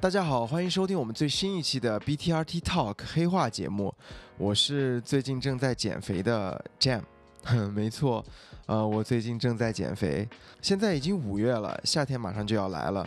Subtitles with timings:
[0.00, 3.92] 大家好，欢迎收听我们最新一期的 BTRT Talk 黑话节目。
[4.36, 7.02] 我是最近正在减肥的 Jam，
[7.74, 8.24] 没错，
[8.66, 10.28] 呃，我最近正在减肥。
[10.62, 13.04] 现在已经五月了，夏天马上就要来了，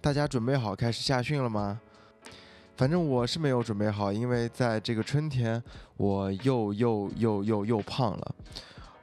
[0.00, 1.80] 大家准备好开始夏训了吗？
[2.76, 5.62] 反正我是没有准备好，因为在这个春天，
[5.96, 8.34] 我又又又又又胖了。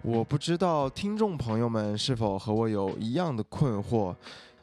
[0.02, 4.14] 我不知道听众朋友们是否和我有一样的困惑。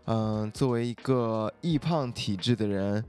[0.07, 3.05] 嗯，作为一个易胖体质的人，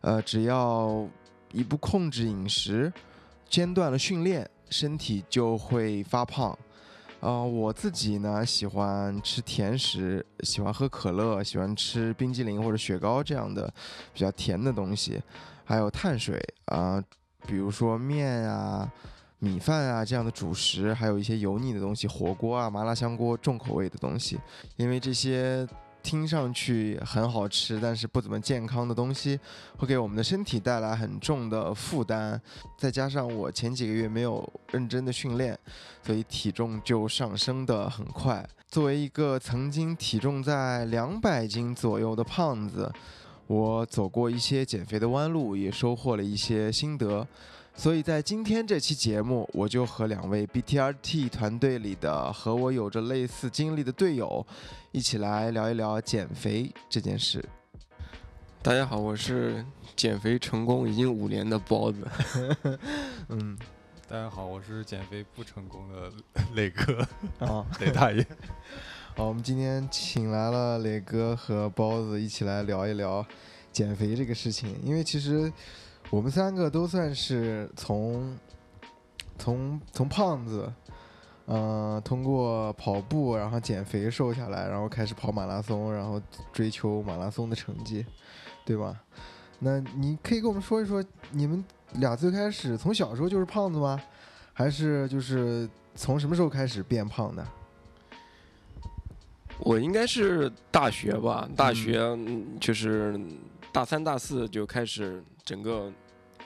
[0.00, 1.06] 呃，只要
[1.52, 2.90] 一不控制饮食，
[3.50, 6.58] 间断了训练，身体就会发胖。
[7.20, 13.70] 呃，我自己呢，喜欢吃甜食，喜欢喝可乐，喜欢吃冰激凌或者雪糕这样的
[14.14, 15.22] 比较甜的东西，
[15.64, 17.02] 还有碳水啊，
[17.46, 18.90] 比如说面啊、
[19.38, 24.38] 米饭啊这样的主食，还有一些油腻的东西，火锅啊、麻辣香锅重口味的东西，
[24.76, 25.68] 因为这些。
[26.08, 29.38] 听上去很好吃，但是不怎么健康的东西，
[29.76, 32.40] 会给我们的身体带来很重的负担。
[32.78, 35.58] 再加上我前几个月没有认真的训练，
[36.02, 38.42] 所以体重就上升的很快。
[38.70, 42.90] 作为一个曾经体重在两百斤左右的胖子，
[43.46, 47.28] 我走过一些减肥的弯路，也收获了一些心得。
[47.78, 54.44] 所以在今天这期节目，我就和两位 BTRT 团队里的和我有着类似经历的队友，
[54.90, 57.40] 一起来聊一聊减肥这件事。
[58.64, 62.04] 大家好，我是减肥成功已经五年的包子。
[63.30, 63.56] 嗯，
[64.08, 66.12] 大家好，我是减肥不成功的
[66.56, 67.06] 磊哥
[67.38, 68.26] 啊， 磊大爷。
[69.14, 73.24] 好，我们今天请来了磊哥和包子一起来聊一聊
[73.70, 75.52] 减肥这个事情，因为其实。
[76.10, 78.36] 我们三个都算是从
[79.38, 80.72] 从从胖子，
[81.46, 86.20] 嗯，通过跑步然后减肥瘦下来，然后开始跑马拉松，然后
[86.52, 88.04] 追求马拉松的成绩，
[88.64, 88.98] 对吧？
[89.58, 91.62] 那你可以跟我们说一说，你们
[91.94, 94.00] 俩最开始从小时候就是胖子吗？
[94.54, 97.46] 还是就是从什么时候开始变胖的？
[99.58, 102.16] 我应该是大学吧，大学
[102.60, 103.20] 就是
[103.78, 105.22] 大三、大四就开始。
[105.44, 105.90] 整个，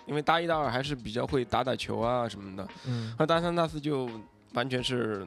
[0.07, 4.07] 因为大一、大二还是比较会打打球啊什么的，嗯，那大三、大四就
[4.53, 5.27] 完全是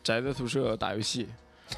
[0.00, 1.28] 宅在宿舍打游戏，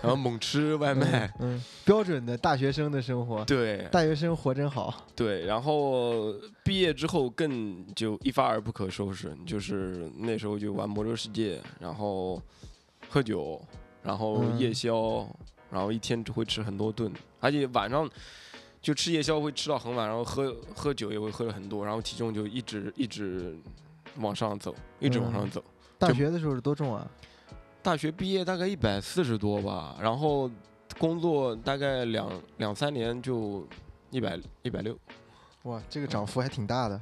[0.03, 12.41] 然后猛吃外卖，嗯，标准的大学生的生活，对，大学生活真好，对，然后毕业之后更就一发而不可收拾，就是那时候就玩魔兽世界，然后
[13.09, 13.59] 喝酒，
[14.03, 15.27] 然后夜宵，
[15.71, 17.11] 然后一天只会吃很多顿，
[17.41, 18.07] 而且晚上。
[18.83, 23.57] 就吃夜宵会吃到很晚，然后喝喝酒也会喝了很多，然后体重就一直一直
[24.19, 25.63] 往上走，一直往上走。
[25.99, 27.09] 大学的时候是多重啊？
[27.81, 30.51] 大学毕业大概一百四十多吧，然后
[30.99, 33.65] 工作大概两两三年就
[34.11, 34.99] 一百一百六。
[35.63, 37.01] 哇，这个涨幅还挺大的。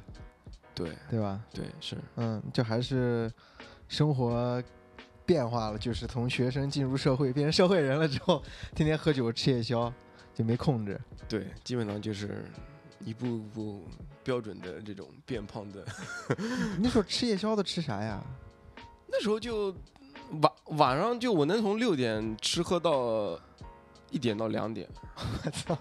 [0.75, 1.41] 对对吧？
[1.51, 1.97] 对是。
[2.15, 3.29] 嗯，就还是
[3.87, 4.63] 生活
[5.25, 8.41] 变化了，就是从学生进入社会变成社会人了之后，
[8.75, 9.91] 天天喝酒吃夜宵。
[10.41, 12.43] 就没控制，对，基本上就是
[13.05, 13.83] 一步步
[14.23, 15.85] 标准的这种变胖的。
[16.81, 18.19] 那时候吃夜宵的吃啥呀？
[19.07, 19.71] 那时候就
[20.41, 23.39] 晚晚上就我能从六点吃喝到
[24.09, 24.89] 一点到两点。
[25.43, 25.77] 我操！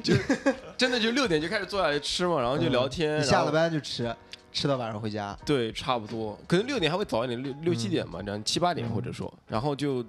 [0.00, 0.14] 就
[0.76, 3.20] 真的就六点就开始坐下来吃嘛，然后就聊天。
[3.20, 4.14] 下了班就吃，
[4.52, 5.36] 吃到晚上回家。
[5.44, 10.00] 对，差不多，可能六点还会早一点，六六七点嘛，这样七八点或者说，然后就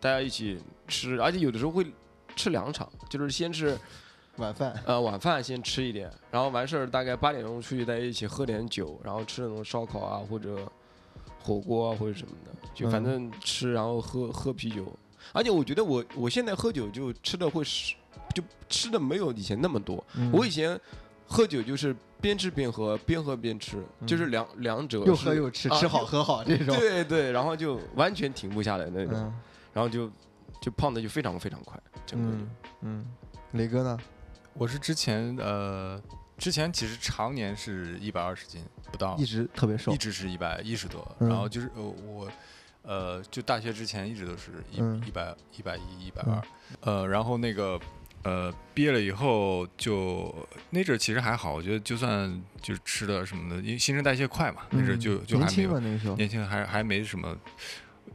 [0.00, 0.60] 大家一起。
[0.86, 1.86] 吃，而且有的时候会
[2.34, 3.78] 吃两场，就是先吃
[4.36, 10.70] 晚饭，呃，晚饭先吃一点，然后完事儿大概八点钟出去在一起喝点酒，然后吃那种烧烤啊或者
[11.42, 14.84] 火锅啊或者什么的，就反正吃，然后喝喝啤酒。
[15.32, 17.94] 而且我觉得我我现在喝酒就吃的会是，
[18.34, 20.04] 就吃的没有以前那么多。
[20.30, 20.78] 我以前
[21.26, 26.76] 喝酒就是边吃边喝，边喝边吃，就是两两者又喝又吃，吃好喝好这种。
[26.76, 29.32] 对对，然后就完全停不下来那种，
[29.72, 30.10] 然后就。
[30.60, 32.50] 就胖的就非常非常快，整个嗯
[32.80, 33.06] 嗯，
[33.52, 33.98] 雷哥呢？
[34.54, 36.00] 我是之前呃，
[36.38, 41.06] 之前其实常年是一百二十斤不到，一直特别瘦，一直是一百一十多。
[41.20, 42.28] 然后就是呃我
[42.82, 46.42] 呃就大学之前一直都是一一百一百一一百二，
[46.80, 47.78] 呃然后那个
[48.22, 50.34] 呃毕业了以后就
[50.70, 55.78] 那阵其实还好，我觉得就算就是吃的什么的，因为新陈代谢快嘛，那阵就就还没有
[56.16, 57.36] 年轻还还没什么。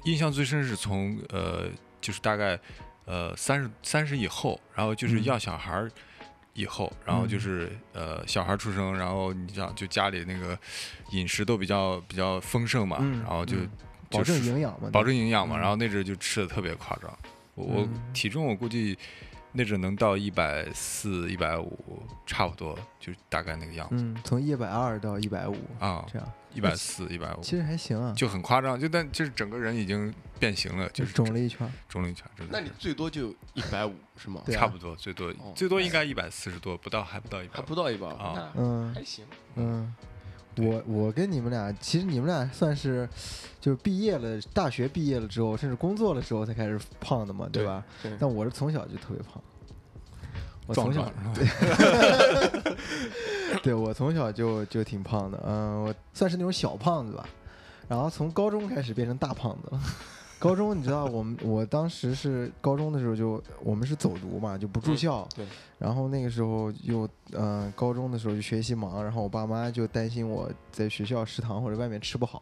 [0.06, 1.70] 印象最深是从呃。
[2.02, 2.60] 就是大概，
[3.06, 5.90] 呃，三十三十以后，然后就是要小孩儿
[6.54, 10.58] 以后，然后就是呃，小孩出生，然后你想就家里那个
[11.12, 13.56] 饮食都比较比较丰盛嘛，然后就
[14.10, 17.18] 保证营养嘛，保证营养嘛，然后那阵就吃的特别夸张，
[17.56, 18.98] 我我体重我估计
[19.54, 24.04] 那阵能到一百四、一百五，差不多就大概那个样子。
[24.04, 26.28] 嗯，从一百二到一百五啊，这样。
[26.54, 32.26] 一百四、一百五，其实还行啊，就很夸张，就但就是整个人已经变形了，就是肿了一圈，肿了一圈。
[32.36, 34.42] 真的那你最多就一百五是吗？
[34.48, 39.26] 差不多，最多最多应该一百四十多，不到还不到一百，还不到一百啊，嗯，还行，
[39.56, 39.94] 嗯。
[40.58, 43.08] 我我跟你们俩，其实你们俩算是，
[43.62, 47.82] 就是毕业了，大学毕业了之后，甚至工作了之后才开始胖的嘛，对吧？
[48.04, 48.12] 对。
[48.20, 49.42] 但我是从小就特别胖。
[50.68, 51.48] 我从小对，
[53.64, 57.26] 对我从小就就挺胖的，嗯，我算是那种小胖子吧。
[57.88, 59.80] 然后从高中开始变成大胖子了。
[60.42, 65.30] 高中你知道，我们我当时是高中的时候就我们是走读嘛，就不住校。
[65.36, 65.46] 对。
[65.78, 72.42] 然后那个时候又嗯，高中的时候就学习忙，然后我爸妈就担心我在学校食堂或者外面吃不好，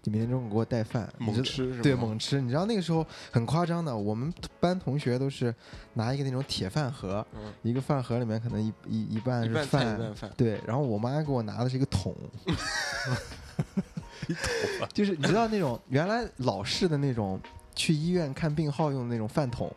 [0.00, 1.82] 就每天中午给我带饭，猛吃是吧？
[1.82, 2.40] 对，猛吃。
[2.40, 5.52] 你知道那个时候很夸张的，我们班同学都是
[5.94, 7.26] 拿一个那种铁饭盒，
[7.62, 10.00] 一个饭盒里面可能一一一半是饭，
[10.36, 10.60] 对。
[10.64, 12.14] 然后我妈给我拿的是一个桶。
[14.92, 17.40] 就是你知道那种原来老式的那种
[17.74, 19.70] 去医院看病号用的那种饭桶，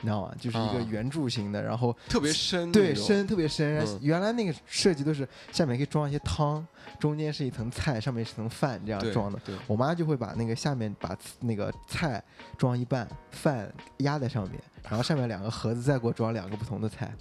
[0.00, 0.34] 你知道吗？
[0.38, 3.84] 就是一个圆柱形的，然后特别深，对，深特别深。
[4.00, 6.64] 原来那个设计都是下面可以装一些汤，
[7.00, 9.40] 中间是一层菜，上面是层饭这样装的。
[9.66, 12.22] 我妈就会把那个下面把那个菜
[12.56, 17.12] 装一半，饭压在上面，然后上面两个盒子再给我装两个不同的菜。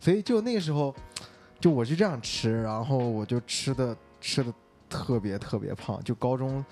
[0.00, 0.94] 所以就那个时候，
[1.60, 4.52] 就我就这样吃，然后我就吃的吃的。
[4.94, 6.64] 特别特别胖，就高中，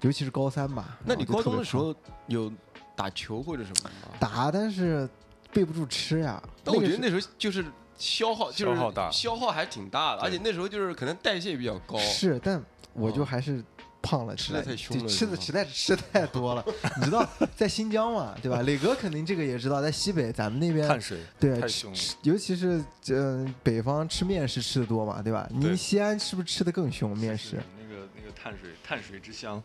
[0.00, 0.98] 尤其是高三吧。
[1.04, 1.94] 那你高中的时候
[2.26, 2.52] 有
[2.96, 4.16] 打球或者什么吗？
[4.18, 5.08] 打，但是
[5.52, 6.42] 备不住吃呀。
[6.64, 7.64] 但我觉得那时候就是
[7.96, 11.96] 消耗，就是消耗大，消耗还挺大的，而且那时候就是可能代谢比较高。
[11.98, 13.62] 是，但我就还是。
[14.08, 16.64] 胖了，吃的太凶了，吃的实在是吃太多了。
[16.96, 18.62] 你知道在新疆嘛，对吧？
[18.62, 25.46] 磊哥肯定这个也知道，在西北咱们那边碳水对太凶了，尤其是呃北方吃面食吃的多嘛，对吧？
[25.50, 27.60] 您西安是不是吃的更凶面食？
[27.78, 29.62] 那个那个碳水碳水之乡，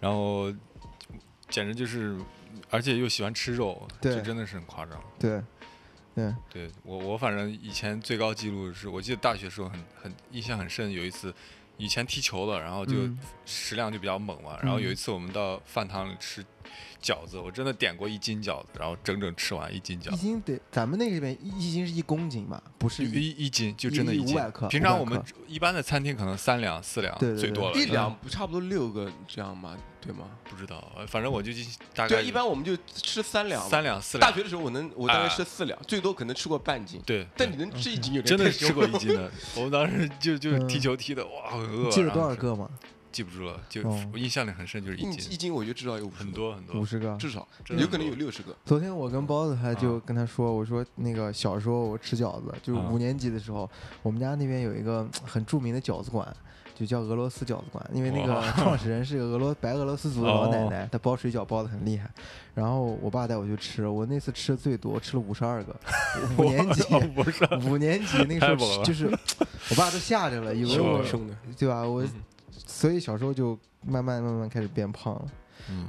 [0.00, 0.50] 然后
[1.50, 2.18] 简直就是，
[2.70, 4.98] 而且又喜欢吃肉，这真的是很夸张。
[5.18, 5.42] 对，
[6.14, 11.34] 对，对我我反正以前最高记录是我记得大学时候很很印象很深，有一次。
[11.76, 12.94] 以前踢球的，然后就
[13.44, 14.58] 食量就比较猛嘛。
[14.62, 16.44] 然后有一次我们到饭堂里吃
[17.02, 20.16] 饺子，我真的点过一斤饺子，然后整整吃完一斤饺子。
[20.16, 22.62] 一斤得，咱们那个边一斤是一公斤吧？
[22.78, 24.36] 不是一一斤，就真的一斤。
[24.68, 29.76] 平常我们一般的餐厅可能三两四两最多了，一两不差不多六个这样吗？
[30.00, 30.26] 对吗？
[30.50, 31.50] 不知道，反正我就
[31.94, 32.16] 大概。
[32.16, 33.66] 对，一般我们就吃三两。
[33.66, 34.30] 三两四两。
[34.30, 37.00] 大学的时候我能，我大概吃四两，最多可能吃过半斤。
[37.06, 37.26] 对。
[37.34, 39.30] 但你能吃一斤，真的吃过一斤的。
[39.56, 41.90] 我们当时就就踢球踢的哇，很饿。
[41.90, 42.68] 记了多少个吗？
[43.14, 43.80] 记不住了，就
[44.12, 45.32] 我印象里很深，就是一斤。
[45.32, 48.54] 一斤我觉得至少有很多很多，五十个至少，有可能有六十个。
[48.64, 53.70] 昨天我跟包子还就跟他说，我说那个小时候我吃饺子，就是五年级的时候，
[54.02, 56.36] 我们家那边有一个很著名的饺子馆。
[56.76, 62.10] 就叫俄罗斯饺子馆，因为那个创始人是个俄罗白俄罗斯族的老奶奶，她包水饺包的很厉害。
[62.52, 65.72] 然后我爸带我去吃，我那次吃的最多，吃了五十二个。
[66.36, 66.82] 五年级，
[67.68, 69.06] 五年级那个时候就是
[69.70, 71.00] 我爸都吓着了，以为我
[71.56, 71.84] 对吧？
[71.84, 72.04] 我
[72.66, 75.26] 所以小时候就慢慢慢慢开始变胖了。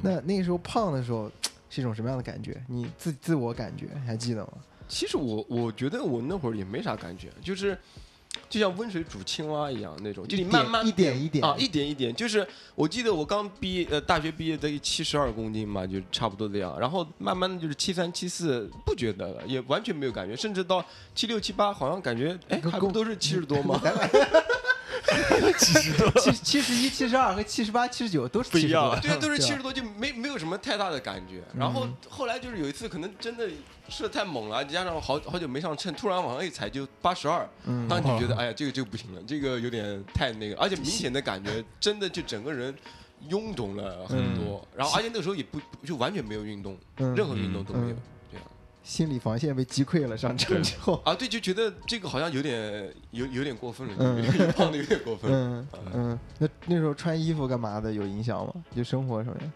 [0.02, 1.32] 那那个时候胖的时候
[1.70, 2.64] 是一种什么样的感觉？
[2.68, 4.54] 你自自我感觉还记得吗？
[4.88, 7.78] 其实我我觉得我那会儿也没啥感觉，就是。
[8.50, 12.14] 就像温水煮青蛙一样那种，就你慢慢一点一点啊，一点一点。
[12.14, 16.78] 就是我记得我刚毕业，呃，大学毕业得七十二公斤嘛，就差不多这样。
[16.78, 20.84] 然后慢慢的就是七三七四，不觉得了，也完全没有感觉，甚至到
[21.16, 23.80] 七六七八，好像感觉哎，还不都是七十多吗？
[25.58, 31.44] 七十多，七七十一、七十二和七十八、七十九都是七十多，对，都是七十多，就没没有什么太大的感觉。
[31.58, 33.48] 然后后来就是有一次，可能真的
[33.88, 37.48] 吃的太猛了，加上好好久没上秤，突然往上一踩就八十二，
[37.88, 42.74] 当时觉得哎呀，这个就不行了，这个有点太那个，而且明显的感觉 真的就整个人
[43.30, 44.66] 臃肿了很多。
[44.76, 47.96] 然后而且那个时候也不就完全没有运动，任何运动都没有。
[48.86, 53.96] 心理防线被击溃了，上车之后啊，对，就觉得这个好像有点有有点过分了，
[54.56, 55.32] 胖的有点过分。
[55.34, 58.54] 嗯嗯，那那时候穿衣服干嘛的有影响吗？
[58.76, 59.52] 就生活上面？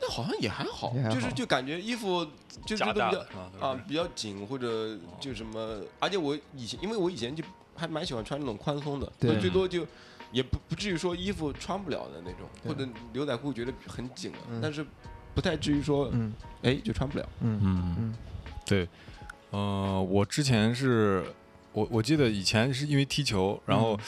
[0.00, 2.24] 那好像也还好，就是就感觉衣服
[2.64, 3.26] 就是比较
[3.60, 7.42] 啊比较紧或者就什么，而且我以前因为我以前就
[7.74, 9.84] 还蛮喜欢穿那种宽松的，最多就
[10.30, 14.86] 也不不至于说衣服穿不了的那种，或者牛仔裤觉得很紧了，但是
[15.34, 16.12] 不太至于说
[16.62, 17.28] 哎就穿不了。
[17.40, 18.14] 嗯嗯嗯。
[18.72, 18.88] 对，
[19.50, 21.22] 呃，我之前是，
[21.74, 24.00] 我我记得以前是因为踢球，然后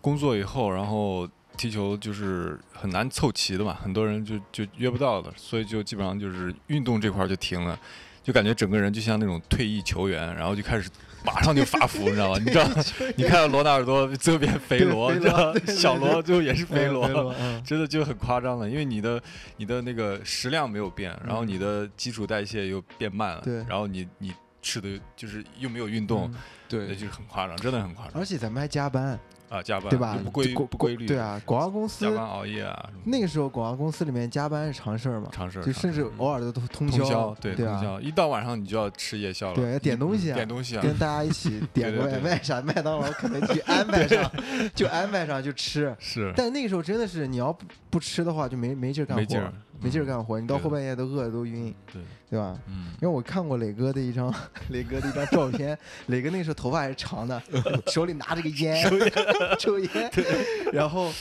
[0.00, 7.78] 工作以后，然后踢球就是很难凑齐的嘛，很多人就就约不到的，所以就基本上就是运动这块就停了，
[8.24, 10.90] 就感觉整个人就像那种退役球员，然后就开始
[11.24, 12.38] 马上就发福，你知道吗？
[12.44, 12.68] 你知道，
[13.16, 17.34] 你看到罗纳尔多最后变肥罗，你知道小罗最后也是肥罗，
[17.64, 18.68] 真的就很夸张了。
[18.68, 19.20] 因为你的
[19.56, 24.32] 你的那个食量没有变，然后你的基础代谢又变慢了，然后你你
[24.62, 26.32] 吃的就是又没有运动，
[26.68, 28.20] 对，那就很夸张，真的很夸张。
[28.20, 29.18] 而且咱们还加班。
[29.48, 30.14] 啊，加班对吧？
[30.22, 31.06] 不规不规律。
[31.06, 32.90] 对啊，广告公司加班熬夜啊。
[33.04, 35.30] 那个时候广告公司里面加班是常事儿嘛？
[35.32, 35.62] 常事儿。
[35.62, 37.34] 就甚至偶尔都通宵。
[37.40, 39.54] 对对啊，一到晚上你就要吃夜宵了。
[39.54, 44.30] 对，点东西啊，点东西啊，跟大家一起 点个外卖啥，麦当劳、肯德基安排上，
[44.74, 45.96] 就安排上就吃。
[45.98, 46.30] 是。
[46.36, 49.20] 但那个时候真的是，你要不不吃的话，就没没劲干活。
[49.22, 49.50] 没劲儿。
[49.80, 52.58] 没劲儿干活，你到后半夜都饿得都晕，对对吧？
[52.66, 54.32] 嗯，因为我看过磊哥的一张
[54.70, 57.40] 磊哥的一张照片，磊哥那时候头发还是长的，
[57.86, 58.76] 手里拿着个烟
[59.58, 60.10] 抽烟，
[60.72, 61.12] 然后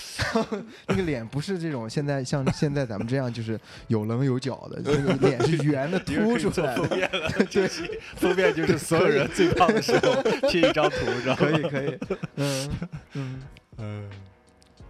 [0.87, 6.87] 那个脸不是这种现在像现在咱们这样就是有棱有角的，那个脸是圆的凸出来的。
[7.51, 7.67] 对，
[8.15, 11.37] 封面就是所有人最胖的时候贴一张图，知道吗？
[11.39, 11.97] 可以可以，
[12.35, 12.69] 嗯
[13.13, 13.41] 嗯
[13.77, 14.09] 嗯。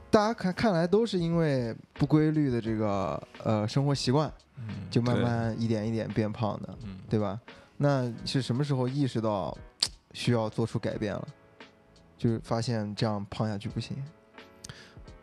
[0.09, 4.31] 大家看看来都是因为不规律的这个呃生活习惯，
[4.89, 6.77] 就慢慢一点一点变胖的，
[7.09, 7.39] 对吧？
[7.75, 9.55] 那是什么时候意识到
[10.13, 11.27] 需要做出改变了？
[12.17, 14.01] 就是发现这样胖下去不行。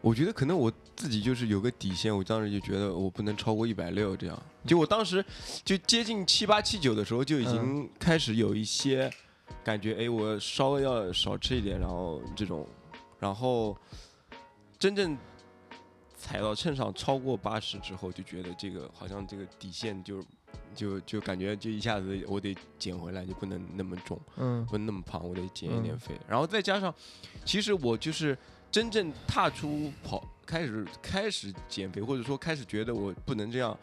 [0.02, 4.42] 我觉得可能我自己就是有个底线，我当时就觉得我不能超过一百六这样。
[4.66, 5.24] 就我当时
[5.64, 9.10] 就接近七八七九的时候，就已经开始有一些
[9.64, 12.66] 感觉，哎，我稍微要少吃一点，然后这种，
[13.18, 13.74] 然后。
[14.84, 15.16] 真正
[16.14, 20.22] 踩到秤上超过八十之后，就觉得这个好像这个底线就
[20.74, 26.14] 就就感觉就一下子我得减回来，就不能那么重，嗯，不能那么胖，我得减一点肥。
[26.28, 26.94] 然后再加上，
[27.46, 28.36] 其实我就是
[28.70, 33.74] 真正踏出跑开始开始减肥，或者说开始觉得我不能这样，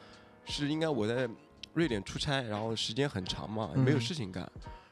[0.46, 1.28] 是应该我在
[1.74, 4.48] 瑞典出差，然后时间很长嘛，没有事情干。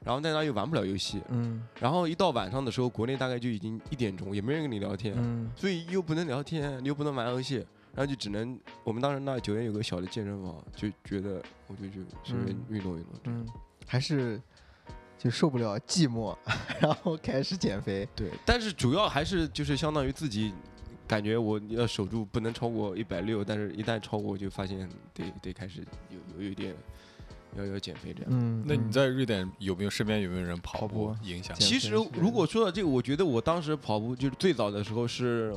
[0.05, 7.55] 然后在那又玩不了游戏，嗯，然后一到晚上的时候，国内大概就已经一点钟，也没人跟你聊天，嗯，所以又不能聊天，你又不能玩游戏，
[7.93, 13.45] 然后就只能，我们当时那酒店有个小的健身房，就觉得我就就随便运动运动，嗯，
[13.85, 14.41] 还是
[15.17, 16.33] 就受不了寂寞，
[16.79, 20.53] 然后开始减肥，对，但是主要还是就是相当于自己
[21.05, 26.73] 感觉我要守住不能超过一百六，但是一旦超过就发现得得开始有有一点。
[27.55, 31.55] 要有减肥这样，嗯，那你在瑞典有没有身边有没有人跑步影响？
[31.57, 35.53] 其实如果说到这个，我觉得我当时跑步就是最早的时候是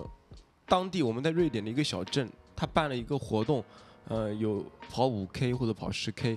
[0.67, 3.63] 当地我们在瑞典的一个小镇，他办了一个活动，
[4.09, 6.31] 呃，有跑五 K 或者跑十 K，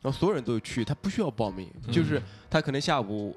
[0.00, 3.36] 然后所有人都去，他不需要报名，就是他可能下午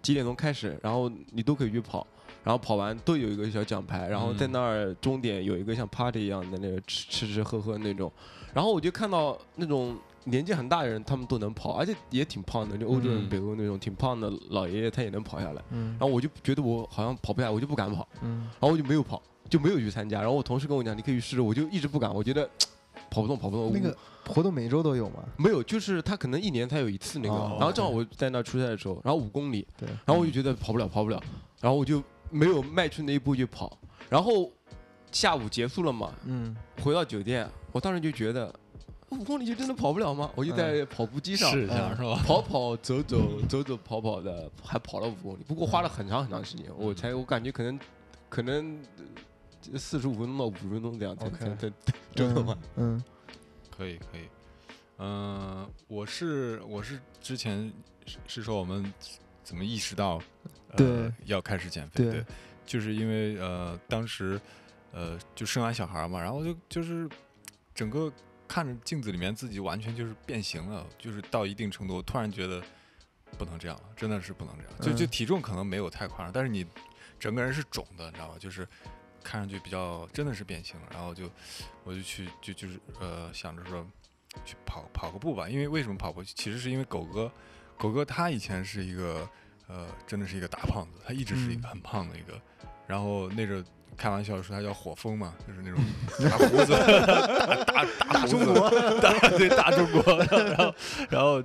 [0.00, 2.06] 几点钟开始，然后你都可以去跑，
[2.44, 8.12] 然后跑完都有一个小奖牌，然后在那儿终点有一个像 party 一样的那个吃吃吃喝喝那种，
[8.54, 9.98] 然后我就看到那种。
[10.24, 12.76] 年纪很大的人，他们都能跑，而且也挺胖的。
[12.76, 15.62] 就欧洲人、北欧那种挺胖的老爷爷，他也能跑下来。
[15.70, 18.06] 然后我就觉得我好像跑不下来，我就不敢跑。
[18.20, 20.20] 然后我就没有跑，就没有去参加。
[20.20, 21.40] 然后我同事跟我讲，你可以去试试。
[21.40, 22.48] 我就一直不敢，我觉得
[23.10, 23.72] 跑不动，跑不动。
[23.72, 23.96] 那个
[24.26, 25.24] 活动每周都有吗？
[25.38, 27.34] 没有，就是他可能一年才有一次那个。
[27.58, 29.66] 然后正好我在那出差的时候，然后五公里。
[29.78, 29.88] 对。
[30.04, 31.22] 然后我就觉得跑不了，跑不了。
[31.60, 33.76] 然后我就没有迈出那一步去跑。
[34.08, 34.50] 然后
[35.10, 36.12] 下午结束了嘛？
[36.26, 36.54] 嗯。
[36.82, 38.54] 回到酒店，我当时就觉得。
[39.10, 40.30] 五公里就真的跑不了吗？
[40.36, 42.22] 我就在跑步机上试一下，是吧？
[42.24, 45.42] 跑跑走走走走跑跑的，还跑了五公里。
[45.42, 47.80] 不过花了很长很长时间，我才我感觉可能
[48.28, 48.80] 可能
[49.76, 51.72] 四十五分钟到五十分钟这样才才才
[52.14, 52.56] 折腾完。
[52.76, 53.02] 嗯，
[53.76, 54.28] 可以可以。
[54.98, 57.72] 嗯，我是我是之前
[58.28, 58.92] 是说我们
[59.42, 60.20] 怎么意识到
[60.76, 62.04] 对要开始减肥？
[62.04, 62.24] 对，
[62.64, 64.40] 就是因为呃当时
[64.92, 67.08] 呃就生完小孩嘛，然后就就是
[67.74, 68.12] 整个。
[68.50, 72.60] 看着镜子里面自己完全就是变形了，就是到一定程度，突然觉得
[73.38, 74.80] 不能这样了，真的是不能这样。
[74.80, 76.66] 就就体重可能没有太夸张，但是你
[77.16, 78.34] 整个人是肿的，你知道吧？
[78.40, 78.66] 就是
[79.22, 80.88] 看上去比较真的是变形了。
[80.90, 81.30] 然后就
[81.84, 83.86] 我就去就就是呃想着说
[84.44, 86.24] 去跑跑个步吧，因为为什么跑步？
[86.24, 87.30] 其实是因为狗哥，
[87.78, 89.30] 狗哥他以前是一个
[89.68, 92.42] 呃真的是一个大胖子，他一直是一个很胖的一个，
[92.88, 93.64] 然后那阵。
[94.00, 95.78] 开玩笑说他叫火风嘛， 就是那种
[96.30, 96.72] 大胡子，
[97.06, 100.16] 大大大中国， 大对大中国。
[100.24, 100.74] 然后，
[101.10, 101.42] 然后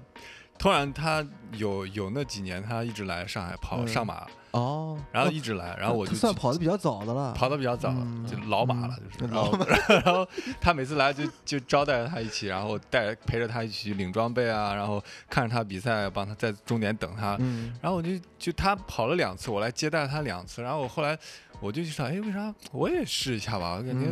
[0.57, 1.25] 突然他
[1.57, 7.93] 有有那几年，他一直来上海跑上马，哦，然后一直来，然后我就算跑的比较早的了，跑的比较早，
[8.25, 9.33] 就老马了，就是。
[9.33, 9.65] 老马。
[10.05, 10.27] 然后
[10.61, 17.35] 他每次来就就招待他一起，然后带陪着他一起领装备啊，然后看着他比赛，帮他在终点等他。
[17.39, 17.73] 嗯。
[17.81, 21.17] 然后我就就他跑了两次，我来接待他两次，然后我后来。
[21.61, 23.75] 我就想，哎，为啥我也试一下吧？
[23.75, 24.05] 我感觉，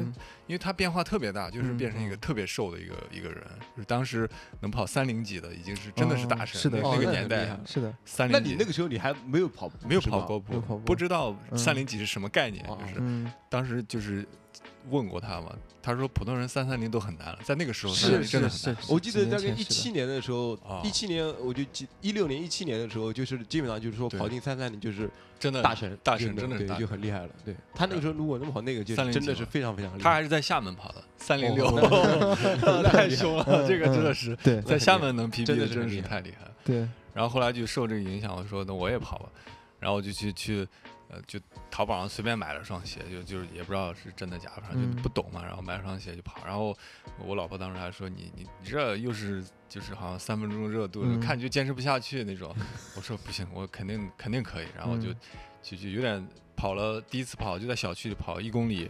[0.48, 3.44] 因为他变化特别大，就是变成一个特别瘦的一个一个人。
[3.76, 4.28] 就是当时
[4.62, 6.60] 能跑三零几的，已经是真的是大神。
[6.60, 7.94] 是的，那个年代是的。
[8.06, 8.34] 三零。
[8.34, 13.02] 那你那个时候你还没有跑，没有跑过步，不知道三零几是什么概念，就是
[13.50, 14.25] 当时就是。
[14.90, 15.56] 问过他嘛？
[15.82, 18.75] 他说普通人三三零都很难了，在那个时候是真的是。
[18.90, 25.10] 我记得大概一七年的时候，一七年我就记一六年一七年的时候，就是基本上就是说跑进三三零就是
[25.40, 27.30] 真的大神，大神真的就很厉害了。
[27.46, 30.04] 对他那个时候如果能跑那个，就真的是非常非常厉害。
[30.04, 31.66] 他还是在厦门跑的三零六，
[32.84, 34.36] 太凶了，这个真的是
[34.68, 36.52] 在厦门能 PB 的真的是太厉害了。
[36.66, 36.80] 对，
[37.13, 39.30] 然后后来就受这个影响，我说那我也跑吧，
[39.84, 40.68] 然后我就去去。
[41.10, 45.44] 呃就淘宝上随便买了双鞋，就就是也不知道是真的假的，反正就不懂嘛。
[45.44, 46.44] 然后买了双鞋就跑。
[46.44, 46.75] 然后
[47.20, 52.56] 我老婆当时还说：“你你你这又是就是好像三分钟热度，看就坚持不下去那种。”
[52.98, 55.13] 我说：“不行，我肯定肯定可以。”然后就
[55.62, 58.90] 就就有点跑了第一次跑就在小区里跑一公里，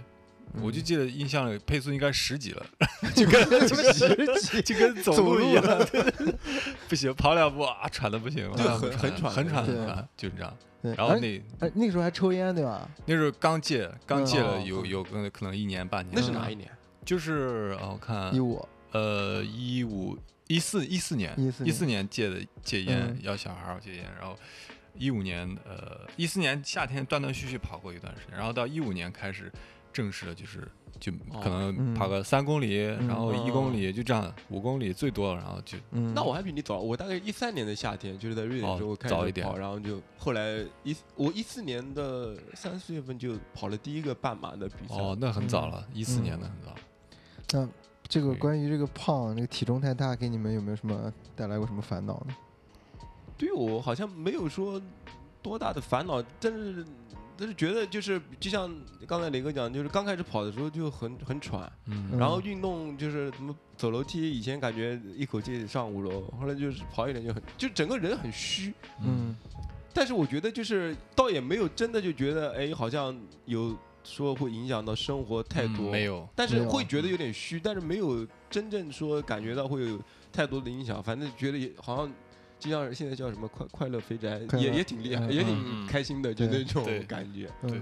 [0.61, 2.65] 我就记得印象里配速应该十几了，
[3.13, 5.63] 就跟 十几就跟走路一样，
[6.87, 10.55] 不行，跑两步啊喘的不行，就很很喘很喘很喘，就这样。
[10.83, 12.89] 然后那哎，那时候还抽烟对吧？
[13.05, 16.13] 那时候刚戒，刚戒了有有个可能一年半年。
[16.13, 16.69] 那是哪一年？
[17.05, 24.37] 就是我看一五呃一五一四一四年一四年戒的戒烟，要小孩戒烟，然后
[24.95, 29.51] 一五年呃一四年夏天断断续续跑过一段时间，然后到一五年开始
[29.91, 30.67] 正式的就是。
[31.03, 35.77] 就可能跑个三公里，然后一公里就这样，五公里最多，然后就。
[35.91, 44.95] 那我还比你早，我大概一三年的夏天就是在瑞典时候开始跑，然后就后来一我一四年的三四月份就跑了第一个半马的比赛。
[44.95, 46.73] 哦，那很早了，一四年的很早。
[47.51, 47.67] 那
[48.07, 52.33] 这个关于这个胖，这个体重太大，给你们有没有什么带来过什么烦恼呢？
[53.37, 54.81] 对我好像没有说
[55.41, 56.85] 多大的烦恼，但是。
[57.37, 58.73] 但是觉得就是就像
[59.07, 61.71] 刚才雷哥讲，就是刚开始跑的时候就很很喘，
[62.17, 68.73] 然后运动就是怎么走楼梯，以前感觉一口气上五楼，后来就是跑一点就很，就整个人很虚。
[69.03, 69.35] 嗯，
[69.93, 79.99] 但是我觉得就是倒也没有真的就觉得哎，好像有说会影响到生活太多，没有，但是会觉得有点虚，但是没有真正说感觉到会有
[80.31, 82.13] 太多的影响，反正觉得也好像。
[82.63, 87.49] 就像现在叫什么快快乐肥宅，也也挺厉害，也挺开心的，就那种感觉。
[87.67, 87.77] 对，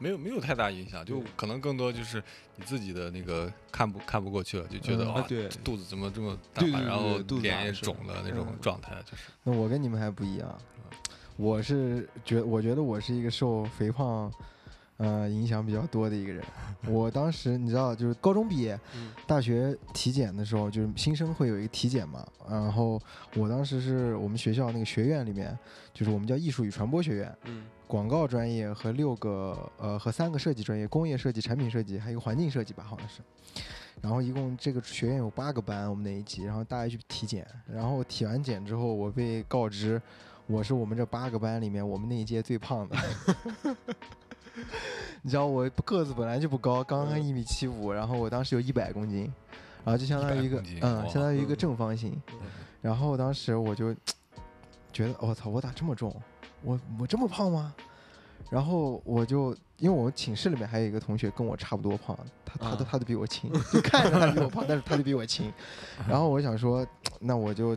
[0.00, 2.20] 没有没有太大影响，就可能更多就是
[2.56, 5.24] 你自己的那个看不看不过去了，就觉得哇，
[5.62, 9.22] 肚子怎么这么大，然后脸也肿了那种状态，就是。
[9.44, 10.58] 那我跟你们还不一样，
[11.36, 14.32] 我是觉我觉得我是一个受肥胖。
[14.96, 16.44] 呃，影响比较多的一个人。
[16.88, 18.78] 我当时你知道，就是高中毕业，
[19.26, 22.26] 大学体检的时候，就是新生会有一个体检嘛。
[22.48, 23.00] 然后
[23.34, 25.58] 我当时是我们学校那个学院里面，
[25.92, 27.36] 就是我们叫艺术与传播学院，
[27.86, 33.20] 广告专业和六个呃和三个设计专业，工业设计、产品设计，还有环境设计吧，好像是。
[34.00, 37.46] 然后一共这个学院有八个班，我们那一级，然后大家去体检。
[37.66, 40.00] 然后体完检之后，我被告知
[40.46, 42.96] 我是我们这八个班里面我们那一届最胖的。
[45.22, 49.32] 你知道我个子本来就不高，刚刚一米七五，然后我当时有一百公斤，
[49.84, 52.20] 然后就相当于一个嗯，相当于一个正方形。
[52.80, 53.94] 然后当时我就
[54.92, 56.14] 觉得我操，我咋这么重？
[56.62, 57.74] 我我这么胖吗？
[58.50, 65.52] 然后我就因为我们寝室里面还有一个同学跟我差不多胖，他他都他都比我轻，就看着他比我胖，但是他就比我轻。
[66.06, 66.86] 然后我想说，
[67.20, 67.76] 那我就。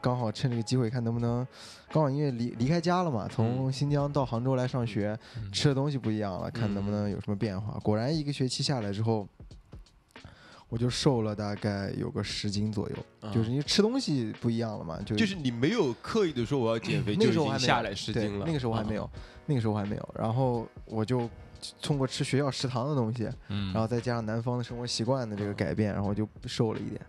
[0.00, 1.46] 刚好趁这个机会看能不能，
[1.92, 5.18] 刚好因为离离开家了嘛，从新疆到杭州来上学，
[5.52, 7.78] 吃的东西不一样了，看能不能有什么变化。
[7.80, 9.28] 果然一个学期下来之后，
[10.68, 14.98] 我就瘦了大概有个十斤左右，就是因为吃东西不一样了嘛。
[15.04, 18.44] 就就是你没有刻意的说我要减肥， 那个时候还下来十斤了。
[18.46, 19.08] 那个时候还没有，
[19.46, 20.14] 那个时候还没有。
[20.18, 21.28] 然后我就
[21.80, 27.00] 通过吃学校食堂的东西，然后再加上南方的生活习惯的这个改变，然后就瘦了一点。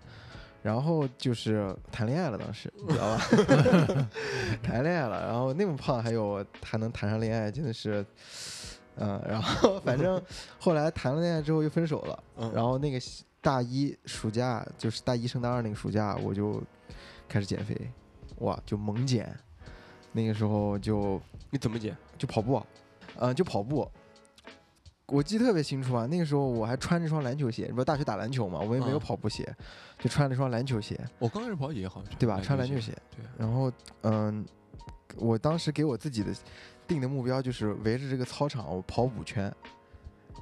[0.66, 3.22] 然后就是谈恋爱了，当时你知道吧？
[4.64, 8.04] 谈恋爱了，然后那么胖，还有还能谈上恋爱，真的是，
[8.96, 10.20] 嗯，然后 反正
[10.58, 13.00] 后来谈了恋爱之后又分手了，然后那个
[13.42, 16.60] 大一暑假，就是大一升大二那个暑假，我就
[17.30, 17.80] 开始减肥，
[18.40, 19.32] 哇，就猛减，
[20.14, 21.96] 那个时候就你怎么减？
[22.18, 22.60] 就跑步，
[23.20, 23.88] 嗯，就跑步。
[25.08, 29.56] 我记得特别清楚啊，那个时候我还穿着双篮球鞋，你不是大学打篮球嘛，我也没有跑步鞋，
[30.00, 31.00] 就穿了双篮球鞋。
[31.20, 32.40] 我刚开始跑也好像对吧？
[32.42, 32.92] 穿篮球鞋。
[33.16, 33.26] 对。
[33.38, 34.46] 然后，嗯，
[35.18, 36.34] 我当时给我自己的
[36.88, 39.54] 定的目标就是围着这个操场我跑五圈，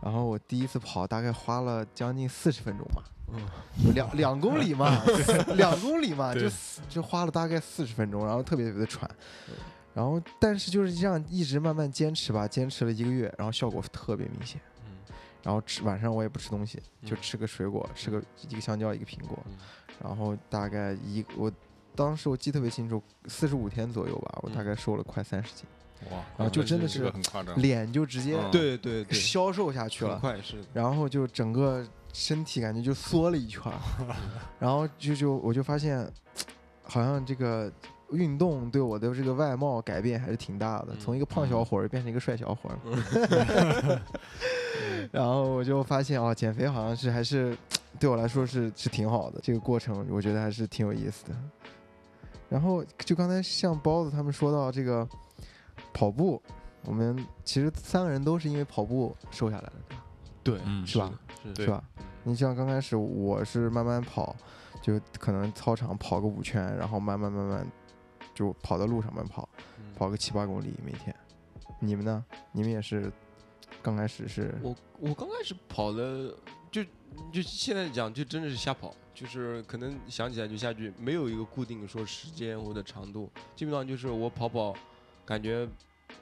[0.02, 5.04] 然后我第一次跑大概花了将近四十分钟吧，嗯，两两公里嘛，
[5.56, 6.50] 两公里嘛，就
[6.90, 9.10] 就花了大概四十分钟，然后特别特别的喘，
[9.94, 19.38] 然后但是就是这样一直慢慢坚持吧，坚持了一个月，然后效果特别明显，嗯，然后吃晚上我也不吃东西，就吃个水果，吃个一个香蕉一个苹果，
[20.02, 21.52] 然后大概一我。
[21.96, 25.64] 当时我记特别清楚，四十五天左右吧，我大概瘦了快三十斤，
[26.10, 26.18] 哇！
[26.36, 27.14] 然后就真的是
[27.58, 30.66] 脸就直接对对对消瘦下去了，快是。
[30.74, 33.72] 然后就整个身体感觉就缩了一圈，
[34.58, 36.04] 然后就就我就发现，
[36.82, 37.72] 好像这个
[38.14, 44.00] 运动对我的这个外貌改变还是挺大的，从一个胖小伙儿变成一个帅小伙儿。
[45.12, 47.58] 然后我就发现啊，减肥好像是还是
[48.00, 51.36] 对我来说是是挺好的，这个过程我觉得还是挺有意思的。
[52.50, 55.08] 然后就刚才像包子他们说到这个
[55.92, 56.42] 跑步，
[56.86, 59.72] 我们其实三个人都是因为跑步瘦下来的，
[60.44, 61.12] 对，是吧？
[61.56, 61.84] 是吧？
[62.24, 64.36] 你像刚开始我是慢慢跑，
[64.82, 67.68] 就可能操场跑个五圈，然后慢慢慢慢
[68.34, 69.48] 就跑到路上面跑，
[69.96, 71.16] 跑个七八公里每天。
[71.80, 72.26] 你们呢？
[72.52, 73.12] 你们也是
[73.82, 74.54] 刚开始是？
[74.62, 76.36] 我我刚开始跑的
[76.72, 76.84] 就
[77.32, 78.94] 就现在讲就真的是瞎跑。
[79.16, 84.74] 就是可能想起来就下去，没有一个固定说时间或者长度，基本上就是我跑跑，
[85.24, 85.70] 感觉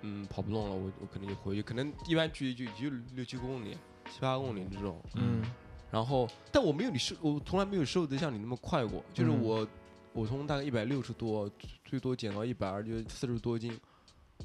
[0.02, 3.78] 嗯跑不动了，我我可能就回去，可能一般距离就就六七公里、
[4.12, 5.42] 七八公里这种，嗯，
[5.90, 9.66] 然后但我没有你瘦，我从来没有瘦的像你那么快过，就是我
[10.14, 11.50] 我从大概一百六十多，
[11.86, 13.78] 最多减到一百二，就四十多斤，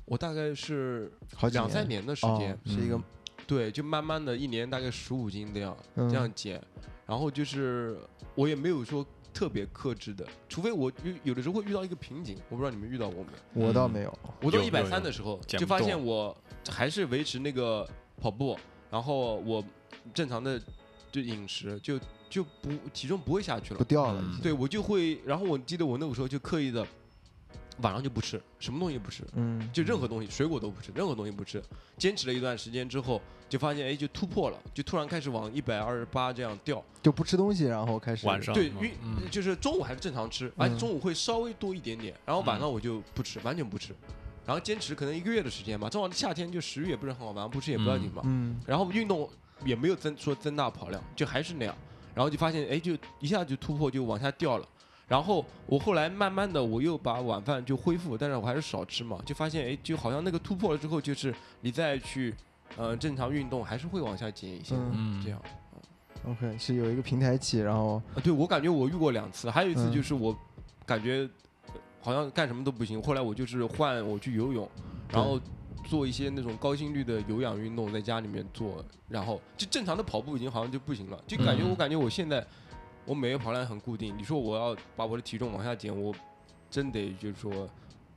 [0.05, 1.13] 我大概是
[1.53, 3.01] 两三年的时间，是一个
[3.47, 6.63] 对，就慢慢的一年大概十五斤这样这样减。
[7.07, 7.97] 然后就是
[8.35, 13.67] 我也没有说特别克制的，除非我有有的时候会遇到一个瓶颈，我不知道你们遇到过没？
[13.67, 14.19] 我倒没有。
[14.43, 16.37] 我到一百三的时候，就发现我
[16.69, 17.89] 还是维持那个
[18.21, 18.59] 跑步，
[18.91, 19.65] 然后我
[20.15, 20.61] 正常的
[21.13, 21.99] 就饮食就
[22.37, 24.23] 就不体重不会下去了，不掉了。
[24.43, 26.87] 对我就会，然后我记得我那个时候就刻意的。
[27.83, 31.63] 晚上就不吃，什么东西不吃，嗯，就任何东西，水果都不吃，任何东西不吃。
[31.99, 33.21] 坚持了一段时间之后，
[33.51, 38.93] 就发现哎，就突破了，就突然开始往一百二十八这样掉，就不吃东西，然后开始晚上对，运
[39.31, 43.95] 就是中午还是正常吃，而且中午会稍微多一点点，然后晚上我就不吃，完全不吃，
[44.47, 45.91] 然后坚持可能一个月的时间吧。
[45.91, 49.29] 正好夏天就食欲也不是很好，晚上不吃也不要紧嘛，嗯，然后运动
[49.67, 51.77] 也没有增说增大跑量，就还是那样，
[52.17, 54.67] 然后就发现哎，就一下就突破，就往下掉了。
[55.07, 62.35] 然后我后来慢慢的我又把晚饭就恢复，但是我还是少吃嘛，就发现哎，就好像那个突破了之后，就是你再去，
[62.79, 65.39] 呃，正常运动还是会往下减一些，嗯，这样。
[66.27, 70.37] OK，是有一个平台期，然后，对我感觉我遇过两次，还有一次就是我
[70.87, 71.29] 感觉
[72.01, 74.69] 好像干什么都不行，后来我就是换我去游泳，
[75.09, 75.39] 然后
[75.87, 82.47] 做一些那种高心率的有氧运动，在家里面做，然后就正常的跑步已经好像就不行了，就感觉我感觉我现在。
[83.09, 86.13] 我每个跑量很固定，你说我要把我的体重往下减，我
[86.69, 87.71] 真得就是说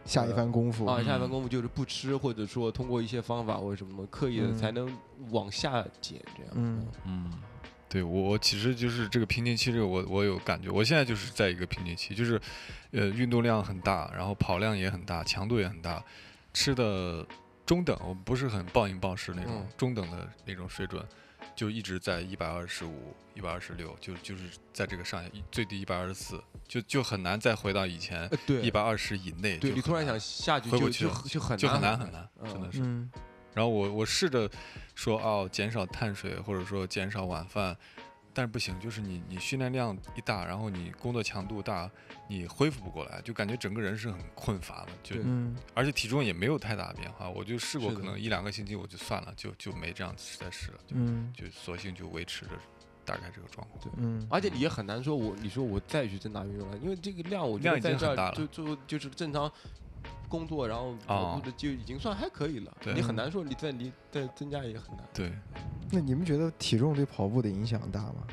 [0.04, 4.92] 下一番功夫啊，下一番功夫就是不吃，或者说通过一些方法或者什么刻意的才能
[5.30, 6.54] 往下减这样。
[6.56, 7.32] 嗯嗯，
[7.88, 12.42] 对我我其实就是这个瓶颈期，这个我我有感觉，我现在就是在一个瓶颈期，就是
[12.90, 16.04] 呃运动量很大，然后跑量也很大，强度也很大，
[16.52, 17.24] 吃的
[17.70, 21.06] 中等，我不是很暴饮暴食那种中等的那种水准。
[21.56, 28.28] 就一直在一百二十五、一百二十六，就就是在这个上下，最低一百二十四，就就很难再回到以前
[28.64, 29.58] 一百二十以内。
[29.58, 32.82] 对你突然想下去就就就很就很难很难，真的是。
[33.54, 34.50] 然后我我试着
[34.96, 37.78] 说哦，减少碳水或者说减少晚饭。
[38.34, 41.90] 但是不行，就是你你训练量一大，然后你工作强度大，
[42.28, 45.16] 你恢复不过来，就感觉整个人是很困乏的，就
[45.74, 47.30] 而且体重也没有太大的变化。
[47.30, 50.96] 我就试过，可能一两个星期我就算了，就就没这样再试了，就
[51.34, 52.52] 就索性就维持着
[53.04, 53.80] 大概这个状况。
[53.84, 59.52] 对，嗯，而且你也很难说，我你说我再去增大运动量，因为这个量我觉得在这儿就就就是正常。
[60.30, 62.78] 工作，然后跑步的就已经算还可以了。
[62.96, 65.06] 你很难说你再你再增加也很难。
[65.14, 65.34] 对，
[65.92, 68.28] 那你们觉得体重对跑步的影响大吗？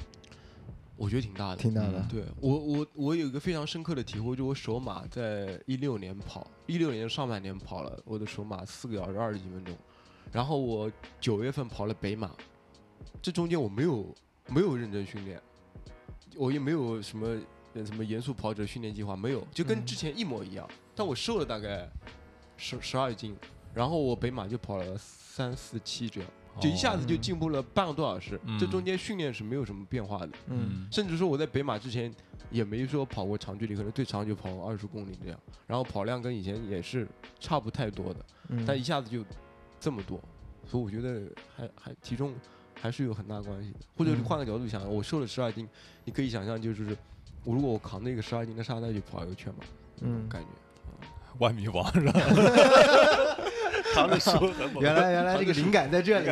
[0.96, 2.06] 我觉得挺大的，挺大的。
[2.08, 9.76] 对我我我有一个非常深刻的体会，就我首马在一六年跑，一六年上半年跑了我的首马四个小时二十几分钟，
[10.30, 12.30] 然后我九月份跑了北马，
[13.20, 14.14] 这中间我没有
[14.48, 15.40] 没有认真训练，
[16.36, 17.26] 我也没有什么。
[17.84, 20.66] 什么严肃跑者训练计划没有，就跟之前一模一样。
[20.96, 21.88] 但我瘦了大概
[22.56, 23.36] 十十二斤，
[23.72, 26.30] 然后我北马就跑了三四七这样。
[26.58, 28.40] 就一下子就进步了半个多小时。
[28.58, 32.10] 这中间训练是没有什么变化的，嗯，甚至说我在北马之前
[32.50, 37.06] 也没说跑过长距离，可能最长就跑二十公里这样，然后跑量跟以前也是
[37.38, 39.22] 差不太多的，嗯但一下子就
[39.78, 40.18] 这么多，
[40.66, 42.34] 所以我觉得还还体重
[42.80, 43.80] 还是有很大关系的。
[43.94, 45.68] 或者你换个角度想，我瘦了十二斤，
[46.06, 46.96] 你可以想象就是
[47.44, 49.60] 我如果我扛那个十二斤的沙袋去跑一个全马，
[50.00, 50.48] 嗯，感觉。
[51.38, 52.12] 万米王是吧？
[53.94, 56.26] 扛着书，原来原来这个灵感在这里，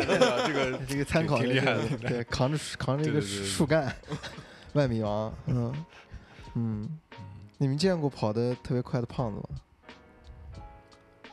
[0.46, 3.94] 这个 这个参考厉害的，对，扛着扛着一个树干，
[4.74, 5.72] 万米王，嗯。
[6.56, 6.88] 嗯，
[7.56, 9.44] 你们见过跑得特别快的胖子吗？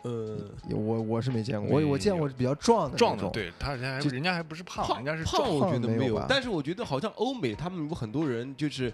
[0.04, 0.38] 呃，
[0.70, 8.92] 我我是没见过，我我见过比较壮的，壮的，对他人家还人家还不是胖，人家是胖，我觉得没有，但是我觉得好像欧美他们有很多人就是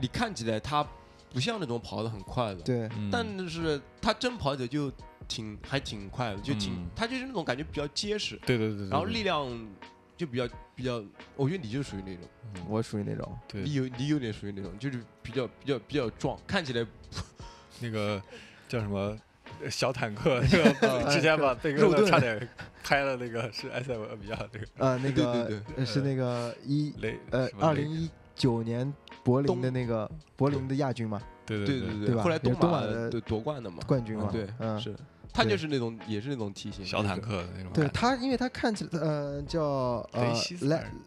[0.00, 0.86] 你看起来他。
[1.32, 4.90] 不像那种跑得很快的，对，但是他真跑起来就
[5.26, 9.46] 挺还挺快的，就挺他就是那种感觉比较结实，对对对，然后力量
[10.16, 11.02] 就比较比较，
[11.36, 12.24] 我觉得你就属于那种，
[12.68, 16.86] 我属于那种，你有你有点属于那种，就是比较比较比较壮，看起来
[17.80, 18.20] 那个
[18.66, 19.16] 叫什么
[19.70, 22.48] 小坦克， 那个之前把贝哥差点
[22.82, 26.94] 拍了， 那个是埃塞俄比亚那个，呃，那个是那个一
[27.30, 28.08] 呃二零一。
[28.38, 28.94] 九年
[29.28, 34.94] 柏林的那个柏林的亚军嘛，对对对对，后来东马的夺冠的嘛，冠军嘛，对，嗯，是。
[35.30, 39.62] 他就是那种也是那种体型小坦克的那种，对他，因为他看起来呃叫
[40.12, 40.34] 呃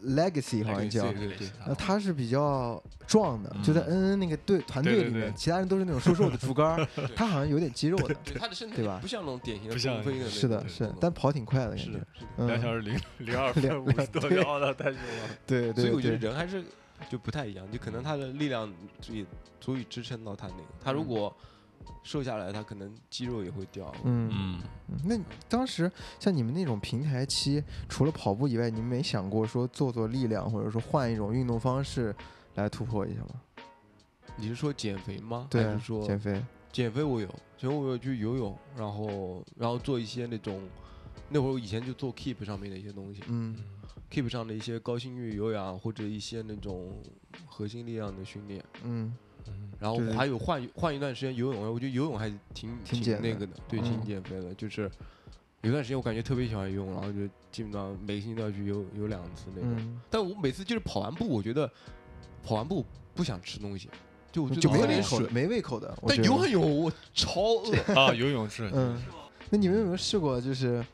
[0.06, 6.78] legacy 好像叫，对对对，他是比较壮的，就在 N N 那个队团队里面，其他人都是那种瘦瘦的竹竿，
[7.14, 9.00] 他好像有点肌肉的，对他的身体对吧？
[9.02, 12.00] 不像那种典型的像飞的，是的，是，但跑挺快的感觉，
[12.46, 16.64] 两小时零零二分五十多秒的太凶了，对对，所以我觉得人还是。
[17.08, 19.26] 就不太一样，就可能他的力量足以
[19.60, 20.64] 足以支撑到他那个。
[20.82, 21.34] 他如果
[22.02, 23.92] 瘦下来，他可能肌肉也会掉。
[24.04, 24.62] 嗯嗯。
[25.04, 32.14] 那当时像你们那种平台期，除了跑步以外，你们没想过说做做力量，或者说换一种运动方式
[32.54, 33.64] 来突破一下吗？
[34.36, 35.46] 你是说减肥吗？
[35.50, 36.42] 对，还是说减肥？
[36.72, 40.60] 减肥我有，减肥我有去游泳，然后然后做一些那种，
[41.28, 43.22] 那会儿我以前就做 Keep 上面的一些东西。
[43.26, 43.56] 嗯。
[44.12, 46.92] Keep 上的一些高心率有氧或者一些那种
[47.46, 49.14] 核心力量的训练，嗯，
[49.80, 54.52] 然后还有换换一段时间游泳，我觉得游泳还挺挺那个的，对，挺减肥的。
[54.54, 54.90] 就是
[55.62, 57.20] 有段时间我感觉特别喜欢游泳，然后就
[57.50, 60.00] 基本上每个星期都要去游游两次那种。
[60.10, 61.66] 但我每次就是跑完步，我觉得
[62.44, 63.88] 跑完步不想吃东西，
[64.30, 65.96] 就就没胃口，没胃口的。
[66.06, 68.12] 但游泳我超饿 啊！
[68.12, 69.00] 游泳是，嗯，
[69.48, 70.84] 那你们有没有试过就是？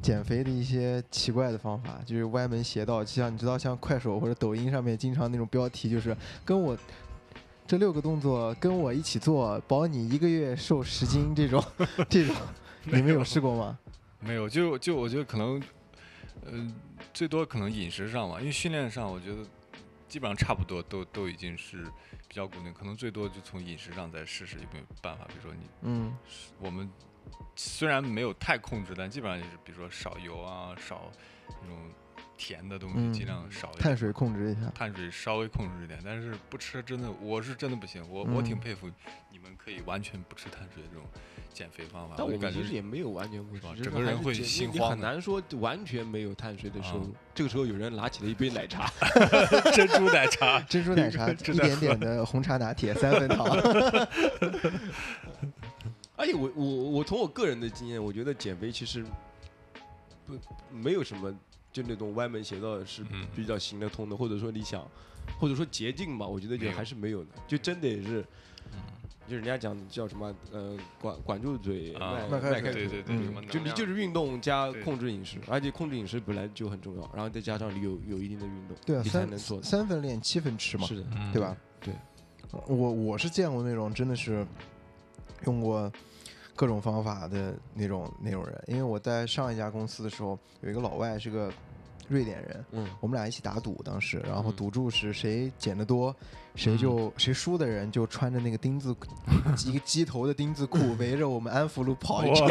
[0.00, 6.76] 减肥的一些奇怪的方法，就是歪门邪道，就像你知道，像快手或者抖音上面经常那种标题，就是跟我
[7.66, 11.62] 这六个动作跟我一起做，保你一个月瘦十斤这种，
[12.08, 12.34] 这种
[12.84, 13.78] 你们有试过吗？
[14.20, 15.62] 没有，就就我觉得可能，
[16.46, 16.74] 嗯，
[17.12, 19.38] 最多可能饮食上吧，因为训练上我觉得
[20.08, 21.82] 基本上差不多，都都已经是
[22.28, 26.16] 比较固定，可能最多就从饮食上再试试有没有办法，比如说你，嗯，
[26.60, 26.88] 我们。
[27.56, 31.10] 虽然没有太控制，但基本上就是，比如说少油啊，少
[31.62, 31.76] 那种
[32.36, 33.70] 甜的东西，尽量少。
[33.78, 38.04] 碳水控制一下，碳水稍微控制一点，但是不吃真的，我是真的不行。
[38.08, 38.88] 我我挺佩服
[39.30, 41.04] 你们可以完全不吃碳水这种
[41.52, 42.14] 减肥方法。
[42.16, 44.90] 但我其实也没有完全不吃，整个人会心慌。
[44.90, 47.12] 很难说完全没有碳水的摄入。
[47.34, 48.88] 这个时候有人拿起了一杯奶茶，
[49.74, 53.46] 珍珠奶茶， 珍珠奶茶， 一点点的红茶拿铁，三分糖。
[56.18, 59.04] 而且我我我从我个人的经验，我觉得减肥其实
[60.26, 60.36] 不
[60.70, 61.32] 没有什么
[61.72, 63.04] 就那种歪门邪道是
[63.36, 64.84] 比较行得通的，或者说你想
[65.38, 68.24] 或者说捷径吧，我觉得就还是没有的，就真的也是，
[69.28, 81.56] 就人家讲叫什么呃管管住嘴，迈开腿，对对对，就你就是运动加控制饮食，而且控制饮食本来就很重要，然后再加上你有有一定的运动，对啊，你才能做三分练七分吃嘛，是的，对吧？
[81.80, 81.94] 对，
[82.66, 84.44] 我我是见过那种真的是
[85.44, 85.90] 用过。
[86.56, 91.48] 各种方法的那种那种人，因为我在上一家公司的时候，有一个老外是个
[92.08, 96.12] 瑞典人，嗯，我们俩一起打赌当时，然后赌注是谁捡的多，
[96.56, 98.92] 谁就谁输的人就穿着那个丁字
[99.68, 102.48] 一个鸡头的丁字裤，围着我们安福路跑一圈。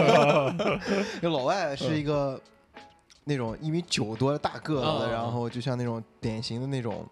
[1.22, 2.42] 那老外是一个
[3.26, 7.06] 那种一米九多的大个子，然后就像那种典型的那种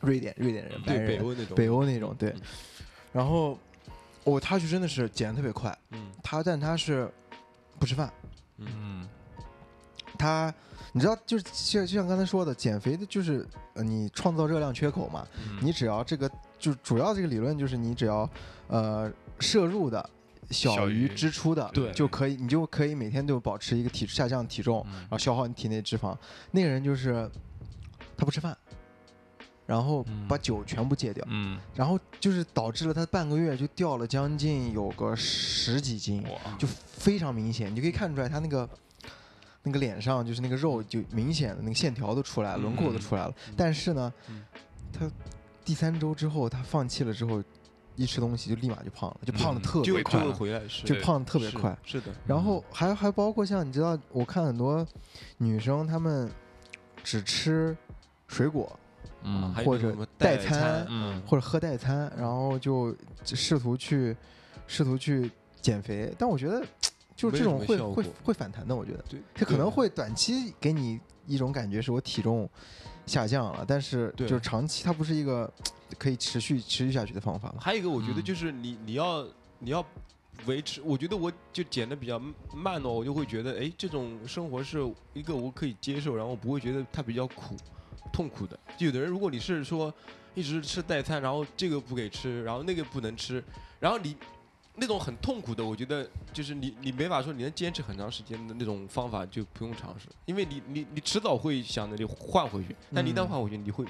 [0.00, 1.56] 瑞典瑞典人，对北欧那种。
[1.56, 2.34] 北欧那种对，
[3.10, 3.56] 然后。
[4.24, 7.10] 哦，他就真的是减的特别快，嗯，他但他是
[7.78, 8.12] 不吃饭，
[8.58, 9.08] 嗯，
[10.18, 10.52] 他
[10.92, 15.26] 你知道就是就就像刚才说的，减肥的就是呃你创造热量缺口嘛，
[15.62, 18.28] 你只要这个就主要这个理论就是你只要
[18.68, 20.10] 呃摄入的
[20.50, 26.16] 小于支出的，对，就可以，你就可以每天都保持一个体下降体重，然后消耗你体内脂肪。
[26.50, 27.30] 那个人就是
[28.16, 28.56] 他不吃饭，
[29.70, 36.26] 然后把酒全部戒掉，嗯，然后就是导致了他半个月就掉了将近有个十几斤，
[36.58, 38.68] 就非常明显，你可以看出来他那个
[39.62, 43.32] 那个脸上就是那个肉就明显的那个线条都出来了，轮廓都出来了。
[43.56, 44.12] 但是呢，
[44.92, 45.08] 他
[45.64, 47.40] 第三周之后他放弃了之后。
[47.96, 52.10] 一吃东西就立马就胖了，就胖的特别快，就回来就胖的特别快，是的。
[52.26, 54.86] 然后还还包括像你知道，我看很多
[55.36, 56.30] 女生她们
[57.04, 57.76] 只吃
[58.26, 58.78] 水果，
[59.22, 64.16] 嗯，或者代餐，嗯，或者喝代餐，然后就试图去
[64.66, 65.30] 试图去
[65.60, 66.14] 减肥。
[66.18, 66.62] 但我觉得，
[67.14, 68.74] 就这种会会会反弹的。
[68.74, 72.48] 我觉得，对，它可能会短期给你一种感觉是我体重
[73.06, 75.52] 下降了，但是就是长期它不是一个。
[75.98, 77.52] 可以持续持续下去的方法。
[77.60, 79.26] 还有一个，我觉得就是你你要
[79.58, 79.84] 你要
[80.46, 80.80] 维持。
[80.82, 82.16] 我觉得我就减的比较
[82.54, 84.78] 慢哦，我就会觉得，哎，这种生活是
[85.14, 87.56] 一个我可以接受，然后不会觉得它比较苦、
[88.12, 88.58] 痛苦的。
[88.76, 89.92] 就有的人，如果你是说
[90.34, 93.42] 一直吃代餐，然后这个不给吃，然后那个不能吃，
[93.78, 94.16] 然后你
[94.76, 103.84] 那种很痛苦的，我觉得就是你你没法说你能坚持很长时间的那种方法就不用尝试，因为你你你迟早会想着你换回去，但你一旦换回去，你会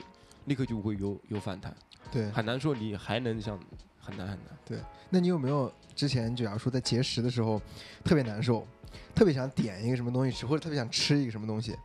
[0.46, 1.72] 立刻就会有有反弹。
[2.10, 3.56] 对，很难说你还能像，
[4.00, 4.46] 很难很难。
[4.64, 4.78] 对，
[5.10, 7.60] 那你有没有之前，假如说在节食的时候
[8.02, 8.66] 特别难受，
[9.14, 11.76] 特别想点一个什么东西吃，或者特别想吃一个什么东西，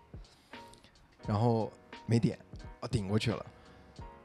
[1.27, 1.71] 然后
[2.05, 2.37] 没点，
[2.79, 3.45] 啊，顶过去了。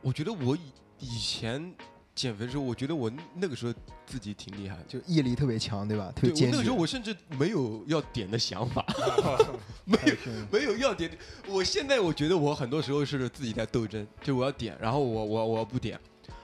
[0.03, 0.61] 我觉得我以
[0.99, 1.75] 以前
[2.15, 3.75] 减肥的时候，我觉得我那个时候
[4.07, 6.13] 自己挺厉害，就毅力特别强，对吧？
[6.15, 6.53] 特别坚决。
[6.53, 8.85] 那个时候我甚至没有要点的想法，
[9.85, 10.15] 没有
[10.51, 11.11] 没有要点。
[11.49, 15.99] 我现在我觉得我很多时候是自己在斗争，就我要点，然后我我我不点。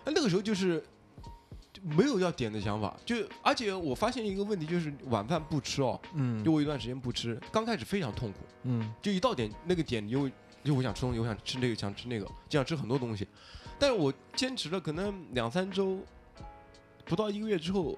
[0.05, 0.83] 那那个时候就是
[1.83, 10.31] 没有要点的想法，就而且我发现一个问题，就是晚饭不吃哦，嗯，就我一段时间不吃，刚开始非常痛苦，嗯，就一到点那个点，你就
[10.67, 13.27] 就我想吃东西，我想吃这个，想吃那个，就想吃很多东西。
[13.79, 15.99] 但是我坚持了可能两三周，
[17.05, 17.97] 不到一个月之后，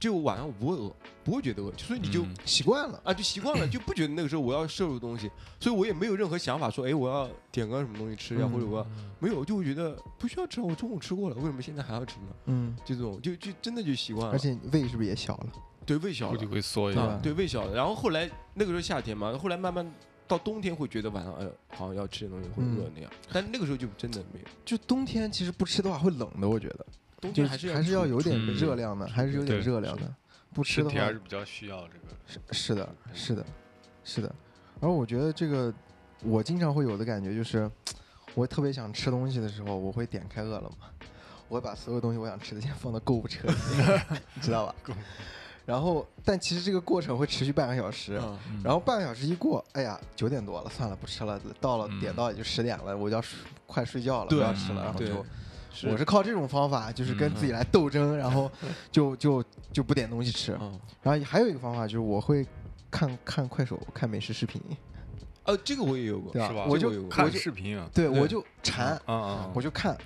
[0.00, 8.86] 就晚上我不会饿，不会觉得饿，所以你就习惯了啊，就习惯了， 就不觉得那个时候我要摄入东西，所以我也没有任何想法说，哎，我要点个什么东西吃呀，或者我
[9.18, 12.26] 没有，就会觉得不需要吃，我中午吃过了，为什么现在还要吃呢？
[12.46, 14.32] 嗯，就这种，就就真的就习惯了。
[14.32, 15.46] 而且胃是不是也小了？
[15.84, 17.16] 对，胃小了，就会缩一下。
[17.22, 17.74] 对，胃小了。
[17.74, 19.88] 然后后来那个时候夏天嘛，后来慢慢。
[20.28, 24.46] 到冬天会觉得晚上哎，好像要吃点东西会饿那样，但那个时候就真的没有。
[24.64, 26.86] 就冬天其实不吃的话会冷的，我觉得。
[27.20, 30.14] 冬天还是还是要有点热量的，还是有点热量的。
[30.52, 32.00] 不吃的话还是比较需要这个。
[32.26, 33.46] 是是的，是的，
[34.04, 34.34] 是的。
[34.80, 35.72] 而我觉得这个
[36.22, 37.70] 我经常会有的感觉就是，
[38.34, 40.76] 我特别想吃东西的时候，我会点开饿了么，
[41.48, 43.54] 我会把所有东西我想吃的先放到购物车里，
[44.34, 44.74] 你知道吧？
[45.66, 48.14] 然后，但其实这个过程会持续半个小时，
[48.62, 51.40] 然后半个小时一过，哎呀，九点多了，算了，不吃了。
[51.60, 53.22] 到了点到也就十点了，我就要
[53.66, 54.84] 快睡觉了，不要吃了。
[54.84, 55.26] 然后就，
[55.90, 58.48] 我是靠这种方法，就是跟自己来斗争，然后
[58.92, 60.52] 就就就不点东西吃。
[61.02, 62.46] 然后还有一个方法就是我会
[62.88, 64.62] 看看快手，看美食视频。
[65.42, 66.64] 呃，这个我也有过，对吧？
[66.68, 68.96] 我就看视频啊，对，我就馋，
[69.52, 69.98] 我就看，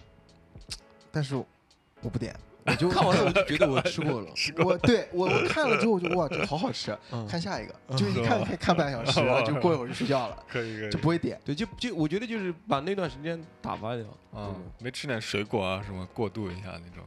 [1.12, 2.34] 但是我不点。
[2.70, 4.28] 我就看完了，我就觉得我吃过了。
[4.64, 6.96] 我对我我看了之后，我就哇，这好好吃。
[7.28, 10.44] 看下一个，就一看看看半个小时，就过一会儿就睡觉了。
[10.48, 11.40] 可以可以，就不会点。
[11.44, 14.04] 对，就就我觉得就是把那段时间打发掉。
[14.34, 17.04] 嗯，没吃点水果啊什么过渡一下那种，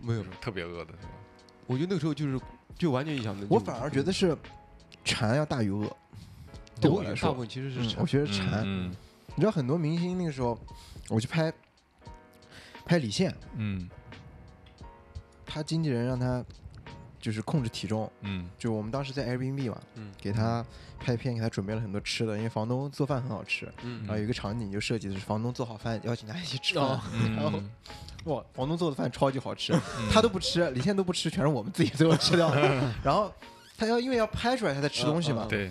[0.00, 1.12] 没有特别饿的是吧？
[1.66, 2.40] 我觉得那个时候就是
[2.76, 3.36] 就完全影响。
[3.48, 4.36] 我反而觉得是
[5.04, 5.88] 馋要大于饿。
[6.80, 8.00] 对我来说，大部分其实是馋。
[8.00, 8.66] 我觉得馋。
[9.36, 10.58] 你知道很多明星那个时候，
[11.08, 11.52] 我去拍
[12.84, 13.34] 拍李现。
[13.56, 13.88] 嗯。
[15.54, 16.44] 他经纪人让他
[17.20, 20.66] 就是控制体重，嗯，就我们当时在 Airbnb 嘛，嗯，给他
[20.98, 27.00] 拍片，给他准备了很多吃的，因为房东做饭很好吃，嗯，然后有一个场景就设计的是房东做好饭邀请他一起吃饭，
[27.36, 27.62] 然后
[28.24, 29.72] 哇，房东做的饭超级好吃，
[30.10, 32.60] 他都不吃，李现都不吃，全是我们自己最后吃掉的，
[33.04, 33.32] 然后
[33.78, 35.70] 他要因为要拍出来他在吃东西嘛，对，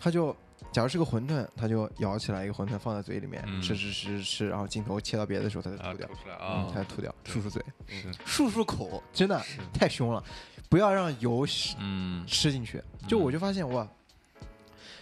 [0.00, 0.34] 他就。
[0.70, 7.62] 假如是个馄饨，他就舀起来一个馄饨放在嘴里面吃吃吃吃，然后镜头切到别的时候，他就吐掉，啊，才吐掉，漱漱嘴，
[8.26, 10.22] 漱漱口，真的太凶了，
[10.68, 11.46] 不要让油
[11.78, 12.24] 嗯。
[12.26, 12.82] 吃进去。
[13.08, 13.88] 就我就发现哇，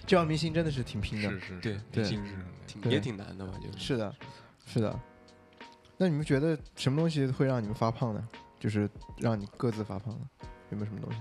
[0.07, 3.97] 这帮明星真的是挺拼的，是是，对对，挺也挺难的吧，就是。
[3.97, 4.15] 的，
[4.67, 4.99] 是的。
[5.99, 8.29] 那你们觉得什么东西会让你们发胖呢？
[8.61, 10.21] 就是让你各自发胖的，
[10.71, 11.19] 有没有什么东西？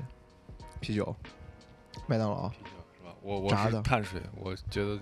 [0.80, 1.16] 啤酒，
[2.08, 2.52] 麦当劳。
[3.26, 5.00] 我我是碳水，我觉得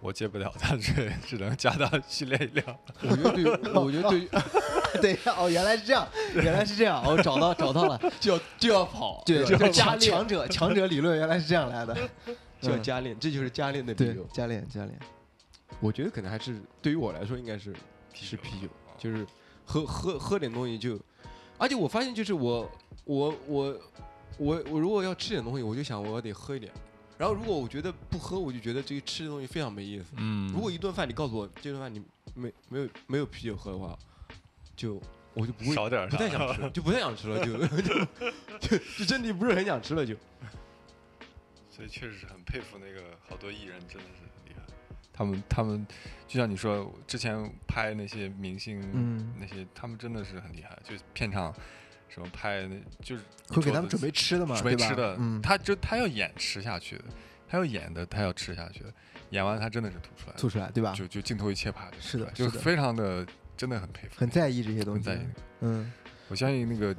[0.00, 2.78] 我戒不了碳水，只能加大训练量。
[3.02, 4.26] 我觉得对，我觉得对。
[5.02, 11.94] 等一下，哦，原来是这样，原来是这样，我找到找到了， 就要就要跑，对，就要加强练，强者强者理论原来是这样来的，
[12.58, 14.98] 就要加练，这就是加练的理对由。，加练加练，
[15.78, 17.74] 我觉得可能还是对于我来说，应该是
[18.14, 19.26] 是啤酒，就是
[19.66, 20.98] 喝喝喝点东西就，
[21.58, 22.70] 而且我发现就是我
[23.04, 23.78] 我我
[24.38, 26.72] 我我如果要吃点东西，我就想我得喝一点，
[27.18, 30.06] 然后如果我觉得不喝，我就觉得这个吃的东西非常没意思。
[30.16, 32.00] 嗯，如果一顿饭你告诉我这顿饭你
[32.34, 33.98] 没没有没有啤酒喝的话，
[34.76, 35.02] 就
[35.34, 38.04] 我就不会少点儿不太想吃， 就不太想吃了，就 就
[38.60, 40.14] 就就身体不是很想吃了就。
[41.68, 44.62] 所以确实是很佩服那个好多艺人，真的是很厉害。
[45.12, 45.86] 他们他们
[46.26, 51.54] 就像你说，之前拍那些明星，嗯那些他们真的是很厉害，就是片场
[52.18, 57.04] 什么拍那，就是会给他们准备吃的嘛，准备吃的，嗯，他就他要演吃下去的，
[57.48, 58.92] 他要演的，他要吃下去的，
[59.30, 60.92] 演完他真的是吐出来，吐出来，对吧？
[60.92, 63.24] 就就镜头一切啪，是的就是非常的
[63.56, 65.26] 真的很佩服，很在意这些东西很在意，。
[65.60, 65.92] 嗯，
[66.28, 66.94] 我相信那个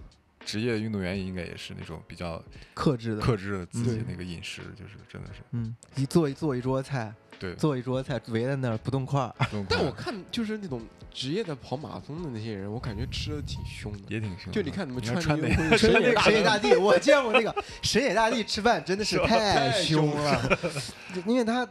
[0.45, 2.41] 职业运动员应该也是那种比较
[2.73, 7.53] 克制的，克制自己那个饮食，就是真的是嗯，一做一做一桌菜，对。
[7.55, 9.33] 做一桌菜围在那儿不动筷儿，
[9.69, 10.81] 但我看就是那种
[11.11, 13.99] 职业的跑马拉松的那些人，我感觉吃的挺凶的。
[14.09, 14.51] 也挺凶。
[14.51, 20.59] 就你看你们穿的神野神野大神野大帝，我见过那个神野大帝吃饭真的是太凶了，
[21.25, 21.67] 因为他，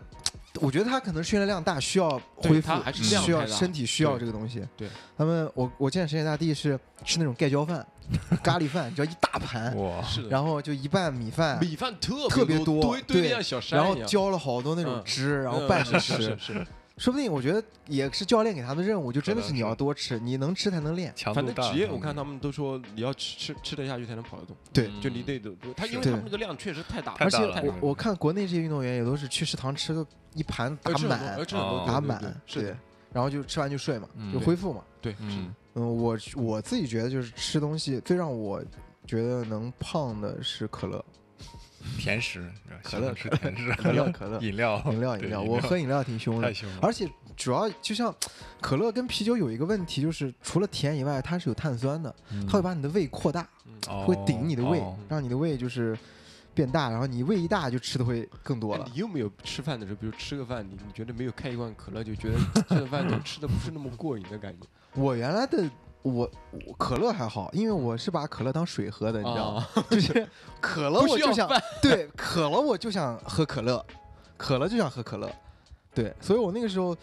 [0.60, 4.62] 我觉得他可能训练量大，需要恢复还是量需要身体需要这个东西。
[4.76, 7.86] 对，他们我我见神野大帝是吃那种盖浇饭、
[8.42, 9.76] 咖喱饭，你知道一大盘，
[10.28, 16.66] 然后就一半米饭，米饭特特别多，对堆堆的像小山然后浇了好多那种嗯汁，然后嗯拌着是吃是。
[16.98, 21.12] 是，说不定我觉得也是教练给他们的任务，就真的是你要多吃，你能吃才能练。
[21.16, 21.46] 强度大。
[21.46, 32.76] 反正职业我看他们都说你要吃吃吃得下去才能跑得动，对嗯就你得多多，他因为他们那个量确实太大而且我大了太大了我看国内这些运动员也都是去食堂吃个一盘打满呃，吃很多哦打对对对满，是的对，
[33.12, 34.82] 然后就吃完就睡嘛，嗯就恢复嘛。
[35.00, 38.62] 对，是的嗯，嗯，我我自己觉得就是吃东西最让我
[39.06, 41.02] 觉得能胖的是可乐，
[41.96, 42.50] 甜食，
[42.82, 48.14] 可乐是甜食， 可乐可乐饮料，饮料饮料，我喝饮料挺凶的，太凶了，而且主要就像
[48.60, 52.14] 可乐跟啤酒有一个问题，就是除了甜以外，它是有碳酸的，
[52.46, 53.48] 它会把你的胃扩大，
[53.88, 55.96] 嗯会顶你的胃哦，让你的胃就是
[56.54, 58.84] 变大，然后你胃一大就吃的会更多了。
[58.84, 64.66] 哎你有没有吃饭的时候，比如吃个饭，你你觉得没有开一罐可乐，就觉得这顿饭就 吃的不是那么过瘾的感觉？
[64.94, 65.68] 我原来的
[66.02, 66.30] 我
[66.66, 69.66] 我可乐还好，因为我是把可乐当水喝的，你知道吗？
[69.74, 70.26] 啊， 就是
[70.60, 71.48] 可乐我就想
[71.82, 73.84] 对，渴了我就想喝可乐，
[74.36, 75.30] 渴了就想喝可乐，
[75.94, 76.96] 对，所以我那个时候，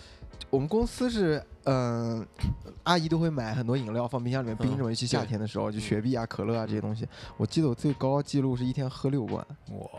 [0.50, 2.26] 我们公司是嗯、
[2.84, 7.08] 阿姨都会买很多饮料放冰箱里面冰着嘛，尤其夏天的时候，就嗯雪碧啊、可乐啊这些东西。
[7.38, 9.90] 我记得我最高记录是一天喝六罐，哇，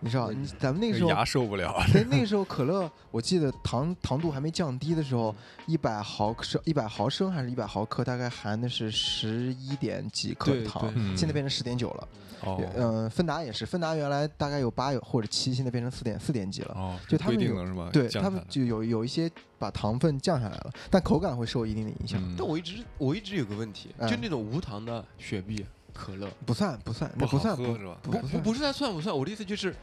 [0.00, 1.10] 你知道，你咱们那个时候。
[1.10, 5.34] 牙受不了， 对，那个时候可乐，我记得糖糖度还没降低的时候，
[5.66, 12.08] 一百毫升、一百毫升还是一百毫克，大概含的是十一点几克对糖，现在变成十点九了。
[12.40, 16.74] 哦嗯、芬达也是，芬达原来大概有八有或者七，现在变成四点四点几了。
[16.74, 17.88] 哦，就他们有规定了是吧？
[17.90, 22.20] 对他们就有有一些把糖分降下来了，但口感会受一定的影响。
[22.22, 25.64] 嗯但我一直我一直有个问题，嗯就那种无糖的雪碧、
[25.94, 27.98] 可乐，不算不算，不好算不喝是吧？
[28.02, 29.16] 不不算不是它算不算？
[29.16, 29.74] 我的意思就是，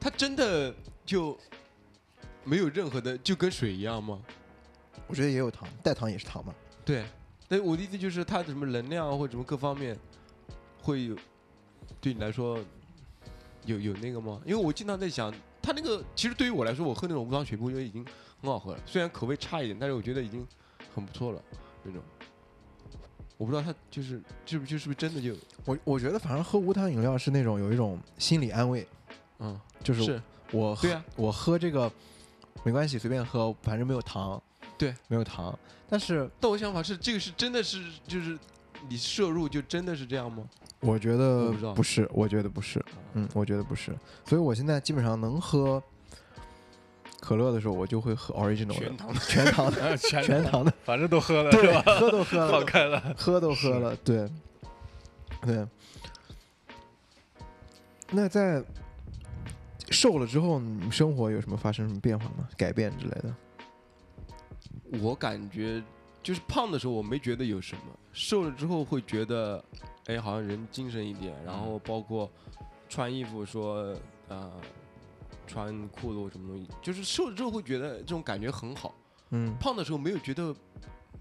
[0.00, 1.38] 它真的就
[2.42, 4.20] 没有任何的，就跟水一样吗？
[5.06, 6.54] 我觉得也有糖，代糖也是糖嘛。
[6.84, 7.04] 对，
[7.46, 9.96] 但我的意思就是它的什么能量或者什么各方面
[10.82, 11.16] 会有
[12.00, 12.58] 对你来说
[13.64, 14.40] 有有那个吗？
[14.44, 18.04] 因为我经常在想，它那个其实对于我来说，我喝那种无糖雪碧，我觉得已经
[18.40, 20.46] 很好喝了，虽然口味差一点，但是我觉得已经
[20.94, 21.42] 很不错了
[21.82, 22.02] 那种。
[23.38, 25.34] 我不知道他就是是不是就是不是真的就
[25.64, 28.86] 我我觉得反正喝无糖饮料是那种有一种心理安慰，
[29.38, 30.22] 嗯就是是
[30.52, 31.90] 我喝对啊我喝这个
[32.64, 34.42] 没关系，随便喝，反正没有糖。
[34.76, 35.56] 对，没有糖。
[35.88, 38.38] 但是但我想法是，这个是真的是就是
[38.88, 40.44] 你摄入就真的是这样吗？
[40.80, 42.84] 我觉我得不知道不是，我觉得不是。
[43.14, 43.92] 嗯，我觉得不是。
[44.24, 45.82] 所以我现在基本上能喝
[47.28, 51.82] 可乐的时候，我就会喝 original 的全糖的全糖的全全糖的，反正都喝了是对，吧？
[52.00, 54.26] 喝都喝放了，开了，喝都喝了，对，
[55.42, 55.66] 对。
[58.10, 58.64] 那在
[59.90, 62.48] 瘦了之后，你生活有什么发生什么变化吗？
[62.56, 63.34] 改变之类的？
[65.02, 65.82] 我感觉
[66.22, 67.82] 就是胖的时候我没觉得有什么，
[68.14, 69.62] 瘦了之后会觉得，
[70.06, 72.30] 哎，好像人精神一点，然后包括
[72.88, 73.94] 穿衣服说，
[74.28, 74.50] 呃，
[75.48, 78.94] 穿裤子或什么东西，就是瘦了之后会觉得这种感觉很好。
[79.30, 80.54] 嗯胖的时候没有觉得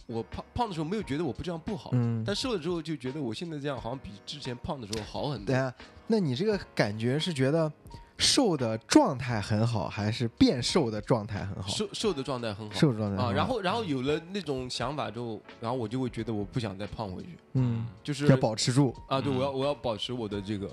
[0.06, 2.24] 我胖胖的时候没有觉得我不这样不好，嗯。
[2.26, 5.56] 但瘦了之后就觉得我现在这样好像比之前胖的时候好很多对。
[5.56, 5.74] 啊，
[6.08, 7.70] 那你这个感觉是觉得
[8.18, 11.68] 瘦的状态很好，还是变瘦的状态很好？
[11.68, 13.32] 瘦瘦的状态很好，瘦的状态啊。
[13.34, 20.72] 然后然后有了那种想法之后，然后我就会觉得我不想再胖回去，嗯，就是要保持住啊，对我要我要保持我的这个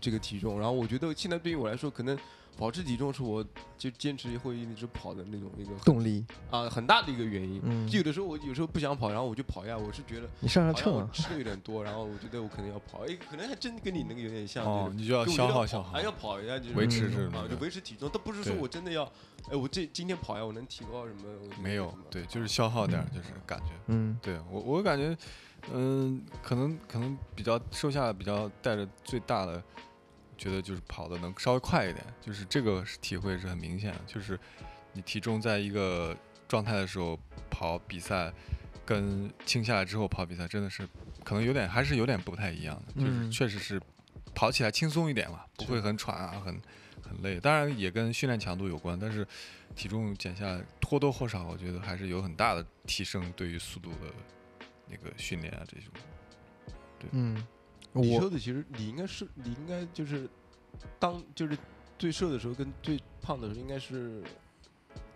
[0.00, 0.58] 这个体重。
[0.58, 2.18] 然后我觉得现在对于我来说，可能。
[2.60, 3.42] 保持体重是我
[3.78, 7.58] 就坚持会一直跑的那种一个动力啊，很大的一个原因。
[7.64, 9.78] 嗯，就有的时候我有时候不想跑，然后我就跑一下。
[9.78, 12.98] 我是觉得你上上秤吃的有点多，然后我觉得我可能要跑。
[13.06, 14.62] 哎，可能还真跟你那个有点像。
[14.66, 18.10] 哦，你就要消耗消耗，还要跑一下，就是维持这啊，就维持体重。
[18.12, 19.04] 但不是说我真的要，
[19.50, 21.22] 哎，我这今天跑一下，我能提高什么？
[21.62, 23.72] 没有，对，就是消耗点，就是感觉。
[23.86, 25.16] 嗯，对我我感觉，
[25.72, 29.62] 嗯，可能可能比较瘦下来，比较带着最大的。
[30.40, 34.00] 觉得就是跑的能稍微快一点，就是这个体会是很明显的。
[34.06, 34.40] 就是
[34.94, 36.16] 你体重在一个
[36.48, 37.20] 状态的时候
[37.50, 38.32] 跑比赛，
[38.86, 40.88] 跟轻下来之后跑比赛，真的是
[41.22, 43.04] 可能有点还是有点不太一样的。
[43.04, 43.78] 就是确实是
[44.34, 46.58] 跑起来轻松一点嘛，不会很喘啊，很
[47.02, 47.38] 很累。
[47.38, 49.26] 当然也跟训练强度有关，但是
[49.76, 53.30] 体重减下来或多或少，我觉得还是有很大的提升。
[53.36, 54.06] 对于速度的
[54.88, 55.92] 那个训练啊，这种，
[56.98, 57.46] 对，嗯。
[57.92, 60.28] 你说的其实你应该是你应该就是
[60.98, 61.56] 当就是
[61.98, 64.22] 最瘦的时候跟最胖的时候应该是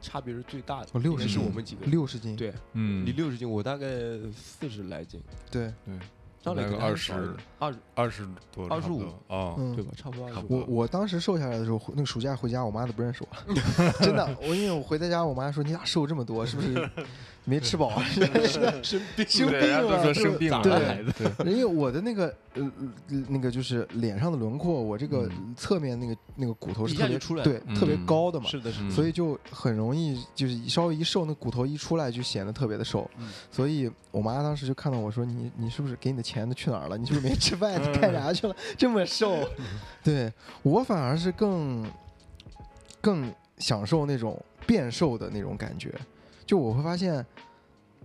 [0.01, 0.89] 差别是最大的。
[0.93, 3.87] 我六十是我们几个六十斤，对，嗯，你六十斤，我大概
[4.35, 5.21] 四十来斤，
[5.51, 5.99] 对对。
[6.43, 7.15] 大概二十
[7.59, 9.91] 二二十多，二十五啊，对吧？
[9.97, 10.29] 差不多。
[10.47, 13.55] 我我当时瘦下来的时候，那个暑假回家，我妈都不认识我，
[14.05, 14.37] 真的。
[14.43, 16.45] 我因为我回到家，我妈说你咋瘦这么多？
[16.45, 16.91] 是不是
[17.45, 17.91] 没吃饱？
[18.83, 20.15] 生病 生病了？
[20.15, 20.63] 生病了？
[20.63, 22.71] 对，因为我的那个呃
[23.29, 28.47] 那个就是脸上的轮廓，我这个侧面那个那个骨头是特别出来，对，特别高的嘛。
[28.47, 28.91] 是的，是的。
[28.91, 33.11] 所以就很容易就是稍微一瘦，那骨头一出来就显得特别的瘦。
[33.51, 36.35] 所以我妈当时就看到我说你你是不是给你的钱？
[36.35, 36.99] 钱都去哪儿了？
[36.99, 37.79] 你是不是没吃饭？
[37.81, 38.57] 你干啥去了？
[38.77, 39.49] 这么瘦，
[40.03, 40.33] 对
[40.65, 41.89] 我反而是更
[43.01, 44.37] 更享受那种
[44.67, 45.95] 变瘦的那种感觉。
[46.47, 47.25] 就我会发现，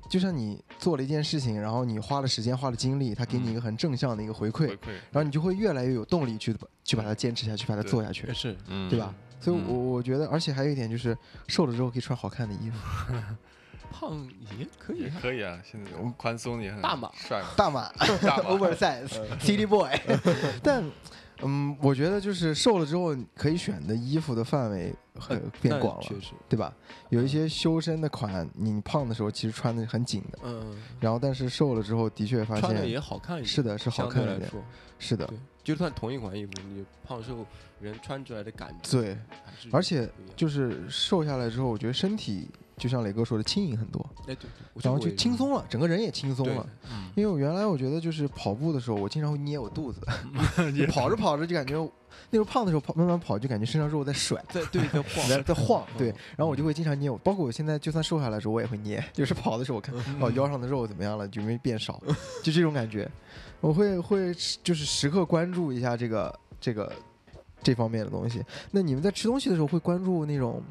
[0.09, 4.67] 就像你做了一件事情，然后你花了时间、花了精力，他给你一个很正向的一个回馈，
[5.11, 8.55] 然后你就会越来越有动力去去把它坚持下去，把它做下去，是，
[8.89, 9.13] 对吧？
[9.41, 11.17] 所以，我我觉得，而且还有一点就是，
[11.47, 12.77] 瘦了之后可以穿好看的衣服。
[13.91, 15.59] 胖也可以，可以啊！
[15.63, 19.89] 现在宽松也很大码帅，大码，oversize，city boy。
[20.61, 20.83] 但，
[21.41, 26.73] 嗯，我觉得就是瘦了之后，可以选的衣服的范围很变广了，确实，对吧？
[27.09, 30.75] 有一些修身的款，你胖的时候其实穿的很紧的，嗯。
[30.99, 34.49] 然后，但是瘦了之后，的确发现穿的也好看一点，是的，是好看一点，
[34.97, 35.29] 是的。
[35.63, 37.45] 就算同一款衣服，你胖瘦
[37.79, 39.17] 人穿出来的感觉，对，
[39.71, 42.47] 而且就是瘦下来之后，我觉得身体。
[42.79, 44.49] 就像磊哥说的，轻盈很多，哎对，
[44.81, 46.67] 然后就轻松了，整个人也轻松了。
[47.15, 49.99] 因为我原来我觉得就是跑步的时候，我经常会捏我肚子，
[50.89, 51.73] 跑着跑着就感觉
[52.31, 56.07] 那时候胖的时候跑慢慢跑就感觉身上肉在甩，在对 在晃在晃，对，
[56.37, 62.01] 然后我就会经常捏我，包括我现在就算瘦下来的时候我也会捏，就是跑的时候我看哦腰上的肉怎么样了，就没变少，
[62.41, 63.09] 就这种感觉，
[63.59, 66.91] 我会会就是时刻关注一下这个这个
[67.61, 68.41] 这方面的东西。
[68.71, 70.63] 那你们在吃东西的时候会关注那种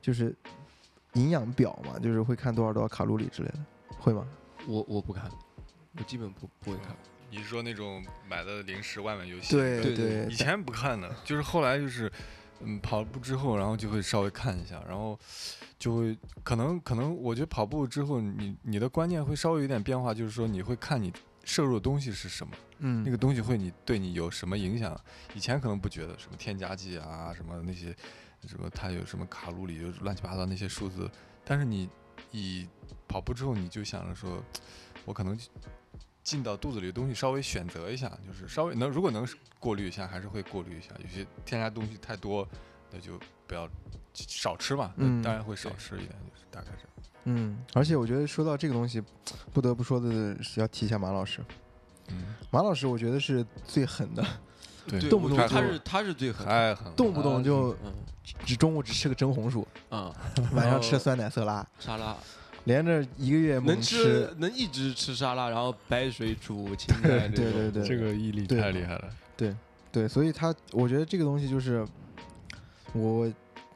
[0.00, 0.34] 就是。
[1.14, 3.58] 营养表嘛，就是会看多少多少卡路里之类的，
[3.98, 4.26] 会吗？
[4.66, 5.30] 我我不看，
[5.98, 6.96] 我基本不不会看。
[7.30, 9.56] 你是说那种买的零食外面游戏？
[9.56, 10.26] 对对对。
[10.30, 12.10] 以前不看的，就是后来就是
[12.60, 15.18] 嗯跑步之后，然后就会稍微看一下，然后
[15.78, 21.12] 就会可能可能我觉得跑步之后，你你的观念会稍微有点变化，就是说你会看你
[21.44, 24.98] 摄入的东西是什么，嗯，那个东西会你对你有什么影响？
[25.34, 27.96] 以前可能不觉得什么添加剂啊什么那些。
[28.48, 28.68] 什么？
[28.70, 29.78] 它有什么卡路里？
[29.78, 31.10] 就乱七八糟那些数字。
[31.44, 31.88] 但是你
[32.30, 32.66] 以
[33.08, 34.42] 跑步之后，你就想着说，
[35.04, 35.38] 我可能
[36.22, 39.26] 进到肚子里的东西稍微选择一下，就是稍微能如果能
[39.58, 40.90] 过滤一下，还是会过滤一下。
[41.02, 42.46] 有些添加东西太多，
[42.90, 43.68] 那就不要
[44.14, 44.92] 少吃嘛。
[44.96, 46.88] 嗯，当然会少吃一点，就是大概这样。
[47.24, 49.02] 嗯，而且我觉得说到这个东西，
[49.52, 51.40] 不得不说的是要提一下马老师。
[52.08, 54.24] 嗯，马老师我觉得是最狠的。
[54.86, 57.76] 对，动不动他是他是最狠，太狠，动不动就
[58.44, 60.12] 只中午只吃个蒸红薯，啊，
[60.52, 61.66] 晚上吃酸奶色拉。
[61.78, 62.16] 沙拉，
[62.64, 69.54] 连着一个月能吃能一直吃沙拉，然后白水煮青菜，对对对，这个毅力太厉害了，对
[69.90, 71.86] 对，所以他我觉得这个东西就是
[72.92, 73.30] 我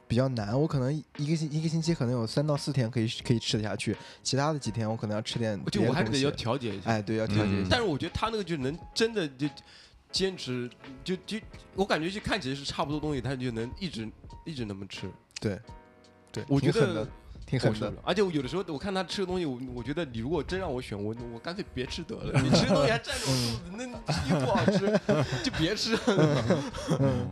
[0.09, 9.49] 比较难，我可能一个星一个星期可能有三到四天可以可以吃得下去，其他的几天我可能要吃点，就我还是得要调节一下，哎，对，要调节一下，但是我觉得他那个就能真的就。
[10.17, 10.71] 坚持
[11.05, 11.37] 就就
[11.75, 14.09] 我感觉就看起来是差不多东西，他就能一直
[14.47, 15.11] 一直那么吃。
[15.39, 15.61] 对，
[16.33, 17.07] 对，我觉得
[17.45, 17.93] 挺狠的。
[18.03, 22.33] 而且我有的时候我看他吃的东西，我我觉得你如果真让我选，我我干脆别吃得了。
[22.41, 25.01] 你吃的东西还占着我肚子，那又不好吃，
[25.45, 25.95] 就别吃。
[26.99, 27.31] 嗯，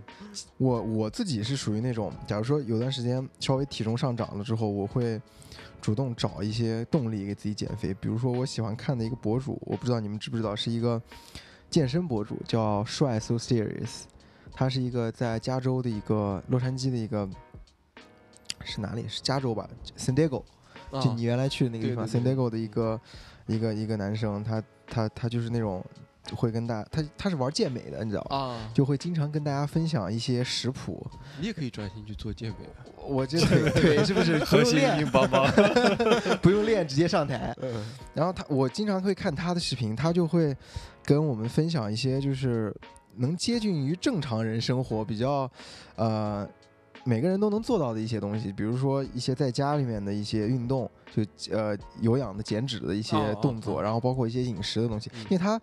[0.59, 5.19] 我我自己是属于那种，假如说有段时间稍微体重上涨了之后，我会
[5.81, 7.95] 主动找一些动力给自己减肥。
[7.95, 11.01] 比如说我喜欢看的一个博主，我不知道你们知不知道，是一个
[11.75, 14.05] 健身博主，叫帅 So Serious。
[14.53, 17.29] 他是一个在加州的一个洛杉矶的一个。
[18.65, 19.05] 是哪里？
[19.09, 19.69] 是加州吧
[19.99, 20.45] ，San Diego，
[21.03, 23.01] 就你原来去的那个地方，San Diego 的一个
[23.47, 25.85] 一个一个男生，他他他就是那种
[26.35, 28.37] 会跟大他他是玩健美的，你知道吧？
[28.37, 31.05] 啊，就会经常跟大家分享一些食谱。
[31.41, 32.67] 你也可以专心去做健美，
[33.05, 35.47] 我这腿是不是 核心硬邦邦，
[36.41, 37.55] 不用练 直接上台。
[38.15, 40.57] 然后他，我经常会看他的视频，他就会
[41.05, 42.75] 跟我们分享一些就是
[43.17, 45.51] 能接近于正常人生活比较
[45.97, 46.49] 呃。
[47.07, 51.23] 每个人都能做到的一些东西，比如说一些在家里面的一些运动，就
[51.55, 55.11] 呃有氧的减脂的一些动作，然后包括一些饮食的东西。
[55.25, 55.61] 因为他，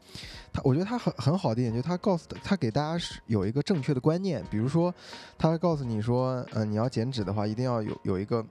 [0.54, 4.94] 他我觉得他很很好的一点，就是他告诉他给大家是有一个正确的观念，比如说
[5.36, 8.46] 他告诉你说，呃你要减脂的话，一定要有有一个。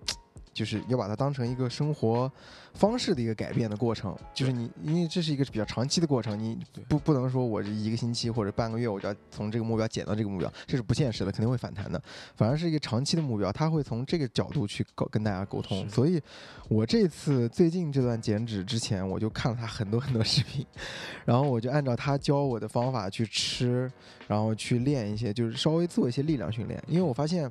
[0.53, 2.31] 就是要把它当成一个生活
[2.75, 12.01] 方式的一个改变的过程，就是你，因为这是一个比较长期的过程，你不不能说我这一个星期或者半个月我就要从这个目标减到这个目标，这是不现实的，肯定会反弹的。
[12.37, 15.89] 反而是一个长期的目标，他会从这个角度去沟跟大家沟通。
[15.89, 16.21] 所以，
[16.69, 20.65] 我这次最近这段减脂之前，我就看了他很多很多视频，
[21.25, 23.91] 然后我就按照他教我的方法去吃，
[24.29, 27.51] 然后去练一些，就是稍微做一些力量训练，因为我发现。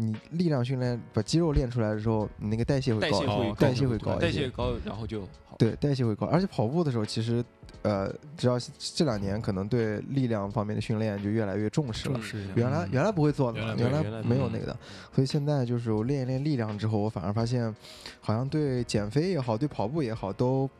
[0.00, 3.20] 你力量训练把肌肉练出来的时候，你那个代谢会高，
[3.54, 5.56] 代谢会高，代谢高，然后就好。
[5.58, 6.26] 对，代谢会高。
[6.26, 7.44] 而且跑步的时候，其实，
[7.82, 12.18] 呃，只要这两年可能对力量方面的训练就越来越重视了。
[12.54, 14.76] 原来原来不会做的，原来没有那个的。
[15.14, 17.74] 所以现在就是我练一练力量之后，我反而发现，
[18.22, 20.70] 好像对减肥也好，对跑步也好，都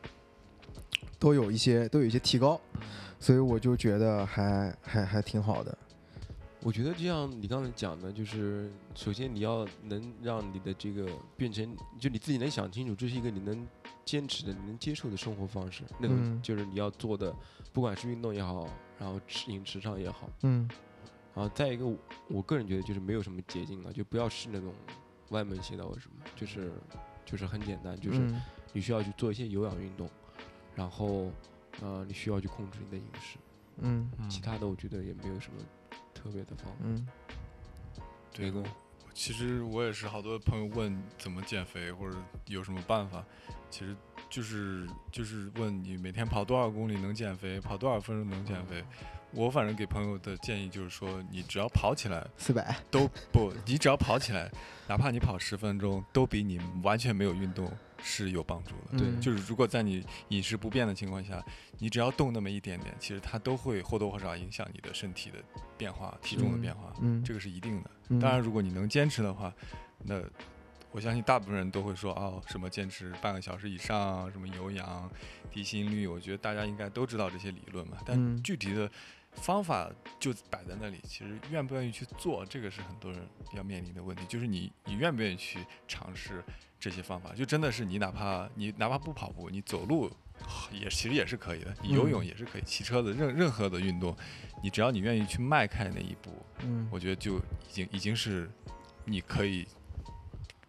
[1.19, 2.59] 都有一些都有一些提高。
[3.19, 5.77] 所以我就觉得还还还挺好的。
[6.63, 13.67] 我觉得就像你刚才讲的，就是首先你要能让你的这个变成，就你自己能想清楚，这是一个你能
[14.05, 15.83] 坚持的、你能接受的生活方式。
[15.97, 17.35] 那种就是你要做的，
[17.73, 18.67] 不管是运动也好，
[18.99, 20.69] 然后吃饮食上也好，嗯，
[21.33, 21.85] 然后再一个，
[22.27, 24.71] 我个人觉得就是没有什么捷径了，就不要试那种
[25.29, 26.71] 歪门邪道的什么，就是
[27.25, 28.19] 就是很简单，就是
[28.71, 30.07] 你需要去做一些有氧运动，
[30.75, 31.31] 然后
[31.81, 33.39] 呃，你需要去控制你的饮食，
[33.79, 35.59] 嗯，其他的我觉得也没有什么。
[36.21, 37.07] 特别的方嗯，
[38.33, 38.63] 对的。
[39.13, 42.15] 其实我也是，好多朋友问怎么减肥或者
[42.45, 43.23] 有什么办法，
[43.69, 43.95] 其实
[44.29, 48.83] 就是就是问你每天跑多少公里能减肥，跑多少分钟能减肥。
[49.33, 54.49] 我反正给朋友的建议就是说，你只要跑起来四百都不，你只要跑起来，
[54.87, 57.69] 哪怕你跑十分钟，都比你完全没有运动。
[58.03, 61.43] 是有帮助的，对，就是如果在你饮食不变的情况下，
[61.77, 65.37] 你只要动那么一点点，其实它都会或多或少影响你的身体的
[65.77, 67.89] 变化、体重的变化，嗯，这个是一定的。
[68.19, 69.53] 当然，如果你能坚持的话，
[70.03, 70.21] 那
[70.91, 75.09] 我相信大部分人都会说，哦，什么坚持半个小时以上，什么有氧、
[75.49, 77.97] 低心率，我觉得大家应该都知道这些理论嘛。
[78.05, 78.91] 但具体的
[79.33, 83.21] 方法就摆在那里，其实愿不愿意去做，这个是很多人
[83.53, 86.43] 要面临的问题，就是你你愿不愿意去尝试。
[86.79, 90.09] 这些方法就真的是你哪怕你哪怕不跑步，你走路
[90.71, 94.17] 也其实也是可以的，你游泳也是可以，骑车的任任何的运动，
[94.63, 96.31] 你只要你愿意去迈开那一步，
[96.63, 98.49] 嗯，我觉得就已经已经是
[99.05, 99.67] 你可以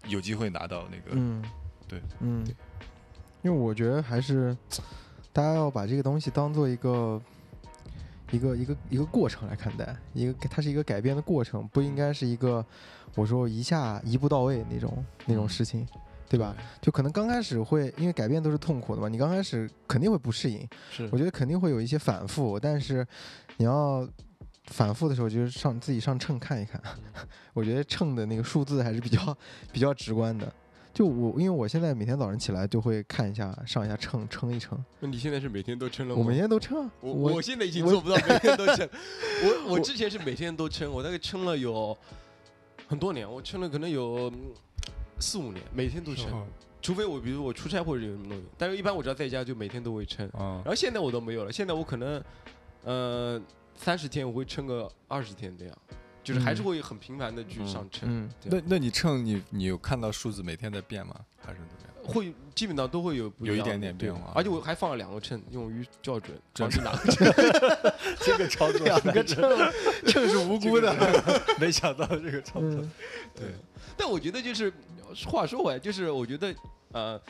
[0.06, 1.42] 有机会拿到那个，嗯，
[1.88, 2.44] 对，嗯，
[3.40, 4.54] 因为我觉得还是
[5.32, 7.18] 大家要把这个东西当做一个
[8.32, 12.66] 一个一个一个过程来看待，一个它是一个改变的过程，不应该是一个。
[13.14, 15.86] 我说一下一步到位那种那种事情，
[16.30, 16.56] 对吧？
[16.80, 20.66] 就可能刚开始会，因为改变都是痛苦的嘛，你刚开始肯定会不适应。
[20.90, 23.06] 是，我觉得肯定会有一些反复，但是
[23.58, 24.08] 你要
[24.68, 26.80] 反复的时候，就是上自己上秤看一看。
[27.52, 29.36] 我觉得秤的那个数字还是比较
[29.70, 30.50] 比较直观的。
[30.92, 34.78] 就我，因为我现在每天早上起来就会看一下，上一下秤，称一称。
[35.00, 36.20] 那你现在是每天都称了吗？
[36.20, 36.90] 我每 天都称。
[37.00, 38.88] 我我现在已经做不到每天都称。
[39.42, 41.96] 我我之前是每天都称，我大概称了有。
[42.88, 44.30] 很多年，我称了可能有
[45.18, 46.46] 四五年，每天都称，
[46.82, 50.28] 除非我比如我出差或者有什么东西，但是一般我只要在家就每天都会称。
[50.34, 52.22] 然后现在我都没有了，现在我可能，
[52.84, 53.40] 呃，
[53.74, 55.78] 三十天我会称个二十天这样，
[56.22, 58.30] 就是还是会很频繁的去上称。
[58.44, 61.14] 那那你称你你有看到数字每天在变吗？
[61.44, 61.70] 还是怎么
[62.04, 62.12] 样？
[62.12, 67.32] 会基本上都会有有一点点变化，而且我还放了两个秤，用于校准，准是哪个秤？
[68.20, 69.40] 这个操作两个秤，
[70.06, 70.92] 秤是无辜的，
[71.60, 72.70] 没想到这个操作。
[73.36, 73.54] 对，
[73.96, 74.72] 但我觉得就是
[75.26, 76.52] 话说回来，就是我觉得
[76.90, 77.20] 呃，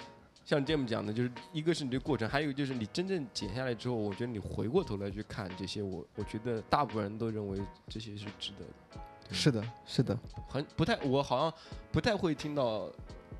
[0.44, 9.00] 像这么讲的，就是一个是你这个过程，还有就是你真正减下来之后，我觉得你回过头来去看这些，我我觉得大部分人都认为这些是值得的。
[9.30, 10.18] 是的，是的，
[10.48, 11.54] 很不太，我好像
[11.90, 12.90] 不太会听到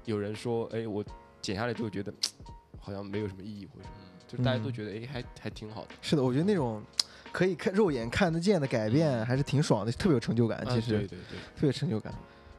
[0.04, 1.04] 有人说，哎，我
[1.42, 2.12] 减下来之后觉得
[2.78, 3.96] 好像没有什么意义或者什么，
[4.26, 5.88] 就是大家都觉得，哎，还还挺好的。
[6.00, 6.82] 是的，我觉得那种
[7.30, 10.64] 可以看肉眼看得见的改变还是挺爽的，特别有成就感。
[10.70, 12.14] 其实，对对对，特别成就感。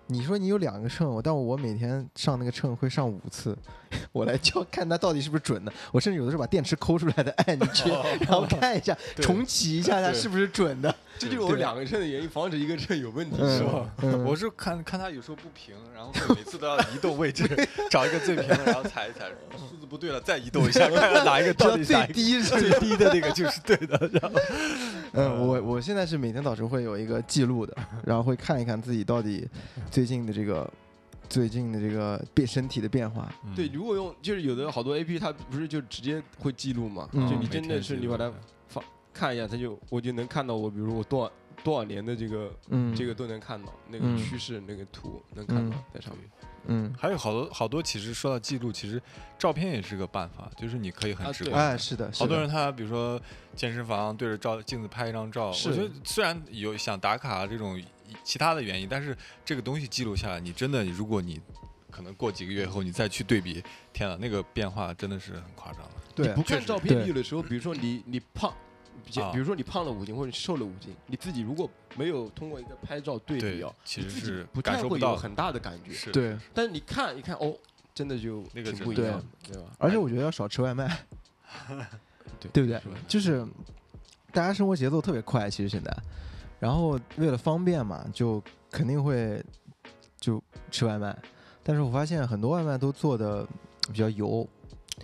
[0.07, 3.57] 你说你有两个秤，但我每天上那个秤会上五次，
[4.11, 5.71] 我来教看它到底是不是准的。
[5.91, 7.89] 我甚至有的时候把电池抠出来的按进去，
[8.21, 10.93] 然后看一下重启一下它是不是准的。
[11.17, 13.87] 这就是我两个秤的原因，防止一个秤有问题，是吧？
[14.25, 17.47] 我是看看它有时候不平，然后每次都要移动位置，
[17.89, 24.09] 找一个最平的，然后踩一踩， 数字不对了再移动一下，看看 哪一个到底最低最低的那个就是对的。
[24.11, 24.39] 然后，
[25.13, 29.47] 嗯，我我现在是每天早晨会有一个记录的， 然后会看一看自己到底
[29.91, 30.71] 最近的这个
[31.29, 33.31] 最近的这个变身体的变化。
[33.55, 37.07] 对，如果用就是有的好多 A P 它不是就直接会记录嘛？
[37.13, 38.31] 就你真的是你把它
[38.67, 38.83] 放
[39.13, 41.31] 看一下，它就我就能看到我，比如我多少
[41.63, 46.27] 多少年的这个嗯这个都能看到那个趋势那个图能看到在上面。
[46.67, 49.01] 嗯，还有好多好多，其实说到记录，其实
[49.37, 51.71] 照片也是个办法，就是你可以很直观。
[51.71, 53.21] 哎，是的，好多人他比如说
[53.55, 57.81] 健身房对着照镜子拍一张照，我觉得虽然有想打卡这种
[58.23, 61.39] 其他的原因，但是这个东西记录下来，你真的如果你
[61.91, 65.91] 可能过几个月后你再去对比，天呐，那个变化真的是很夸张了。
[66.15, 68.53] 对，不看照片有的时候，比如说你你胖。
[69.31, 76.11] 比如说你胖了五斤或者瘦了五斤，你自己如果没有通过一个拍照对比啊，其实是不太会有很大的感觉。
[76.11, 77.55] 对，但是你看一看哦，
[77.93, 79.63] 真的就那个挺不一样，对吧？
[79.77, 81.05] 而且我觉得要少吃外卖，
[82.39, 82.81] 对对不对？
[83.07, 83.45] 就是
[84.31, 85.95] 大家生活节奏特别快，其实现在，
[86.59, 88.41] 然后为了方便嘛，就
[88.71, 89.43] 肯定会
[90.19, 90.41] 就
[90.71, 91.15] 吃外卖。
[91.61, 93.47] 但是我发现很多外卖都做的
[93.91, 94.47] 比较油。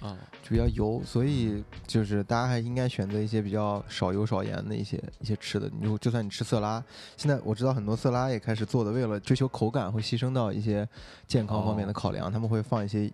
[0.01, 5.69] 啊，就比较油，所以就是大家还应该选择一些比较少油少盐的一些一些吃的。
[5.77, 6.81] 你就就算你吃色拉，
[7.17, 10.87] 现在我知道很多色拉也开始做的，为了追求口感，会牺牲到一些
[11.27, 13.11] 健康方面的考量，他们会放一些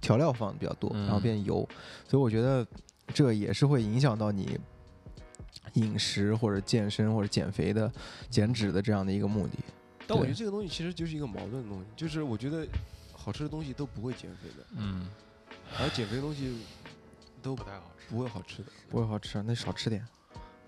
[0.00, 1.66] 调料放的比较多，然后变油。
[2.06, 2.66] 所以我觉得
[3.14, 4.58] 这也是会影响到你
[5.74, 7.90] 饮食或者健身或者减肥的
[8.28, 9.58] 减脂的这样的一个目的。
[10.06, 12.66] 但我觉得这个东西其实就是一个矛盾的东西，就是我觉得
[13.12, 14.66] 好吃的东西都不会减肥的。
[14.76, 15.06] 嗯。
[15.78, 16.58] 而减肥的东西
[17.42, 20.02] 都不太好吃，不会好吃的，不会好吃，那少吃点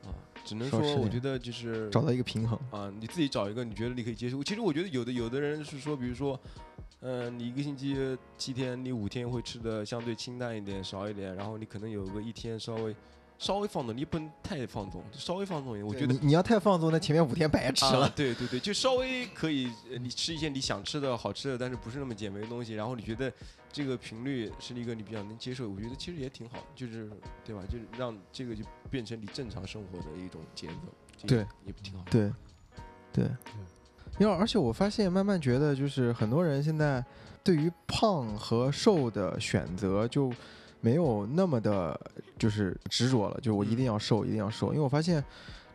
[0.05, 0.15] 啊。
[0.45, 2.93] 只能说，我觉得就是找到一个平衡啊。
[3.01, 4.43] 你自己找一个你觉得你可以接受。
[4.43, 6.39] 其实我觉得有的有的人是说，比如说，
[7.01, 12.95] 嗯，你一个星期七天，你五天会吃的相对清淡一点，少一点，然后你可能有个一天稍微。
[13.43, 15.85] 稍微放纵，你不能太放纵，稍微放纵一点。
[15.85, 18.09] 我觉得你要太放纵，那前面五天白吃了。
[18.15, 19.69] 对对对，就稍微可以，
[20.01, 22.75] 你吃一些你想吃的好吃的，但是不是那么减肥的东西。
[22.75, 23.33] 然后你觉得
[23.73, 27.11] 这个频率是一个你比较能接受，我觉得其实也挺好，就是
[27.45, 27.63] 对吧？
[27.69, 32.05] 就是让这个就变成你正常生活的一种节奏，对，也挺好。
[32.09, 32.31] 对，
[33.13, 33.25] 对，
[34.21, 37.05] 因为而且我发现，慢慢觉得就是很多人现在
[37.43, 40.33] 对于胖和瘦的选择就。
[40.83, 41.99] 没有那么的，
[42.37, 45.25] 就是执着了，就是我一定要瘦，一定要瘦，因为我发现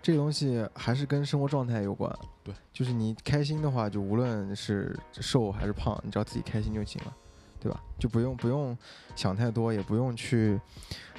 [0.02, 2.14] 这个东西还是跟生活状态有关。
[2.44, 7.16] 对，就是你开心的话，就无论是瘦还是胖，你只要自己开心就行了，
[7.60, 7.82] 对吧？
[8.00, 8.78] 就不用不用
[9.16, 10.60] 想太多，也不用去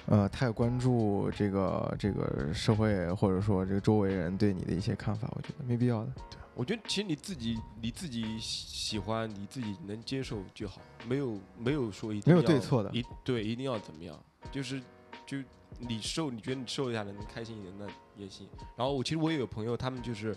[0.06, 6.10] 呃太关注这个这个社会或者说这个周围人对你的一些看法，我觉得没必要的。
[6.30, 6.38] 对。
[6.54, 14.18] 我觉得其实你自己你自己喜欢你自己能接受就好，没有没有说一定没有对错的，一对一定要怎么样，
[14.50, 14.82] 就是
[15.24, 15.38] 就
[15.78, 17.86] 你瘦你觉得你瘦下来能开心一点那
[18.16, 18.48] 也行。
[18.76, 20.36] 然后我其实我也有朋友，他们就是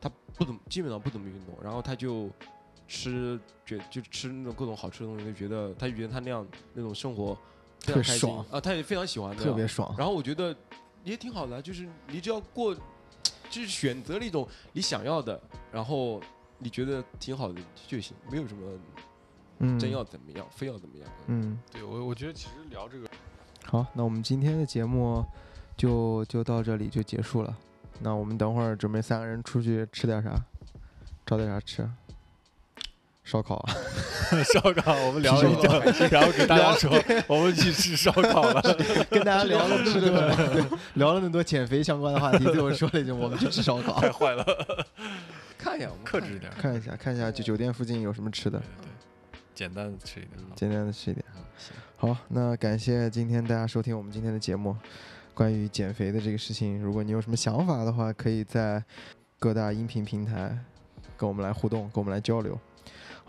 [0.00, 2.30] 他不怎么基本上不怎么运动，然后他就
[2.90, 7.34] 吃觉就吃那种各种好吃的东西，就觉得他就觉得他那样那种生活
[7.78, 9.94] 非常开心啊，他也非常喜欢，特别爽。
[9.96, 10.54] 然后我觉得
[11.04, 12.76] 也挺好的，就是你只要过。
[13.48, 15.40] 就是选择了一种你想要的，
[15.72, 16.20] 然后
[16.56, 21.08] 你觉得挺好的就行，没有什么真要怎么样，非要怎么样。
[21.26, 23.08] 嗯，对我我觉得其实聊这个，
[23.64, 25.24] 好，那我们今天的节目
[25.76, 27.58] 就就到这里就结束了。
[27.98, 30.40] 那我们等会儿准备三个人出去吃点啥，
[31.26, 31.90] 找点啥吃。
[33.30, 33.64] 烧烤，
[34.52, 36.90] 烧烤，我们聊一聊， 然后给大家说，
[37.28, 38.60] 我们去吃烧烤了，
[39.08, 44.44] 跟大家聊了吃的，聊了那么多减肥相关的话题，最后说了一句，我们去吃烧烤，太坏了。
[45.56, 51.24] 看一眼，我们克制一点，看一下，看一下，就酒店附近有什么吃的，对，简单的吃一点，简单的吃一点，
[51.98, 54.76] 好，那感谢今天大家收听我们今天的节目，
[55.34, 58.82] 关于减肥的这个事情，如果你有什么想法的话，可以在
[59.38, 60.58] 各大音频平台
[61.16, 62.58] 跟我们来互动，跟我们来交流。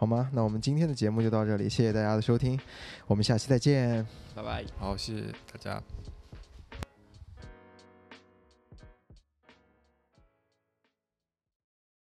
[0.02, 0.28] 好吗？
[0.34, 2.60] 那我们今天的节目就到这里谢谢大家的收听
[3.06, 4.04] 我们下期再见。
[4.34, 4.66] 拜拜。
[4.80, 5.22] 好谢谢
[5.54, 5.80] 大家。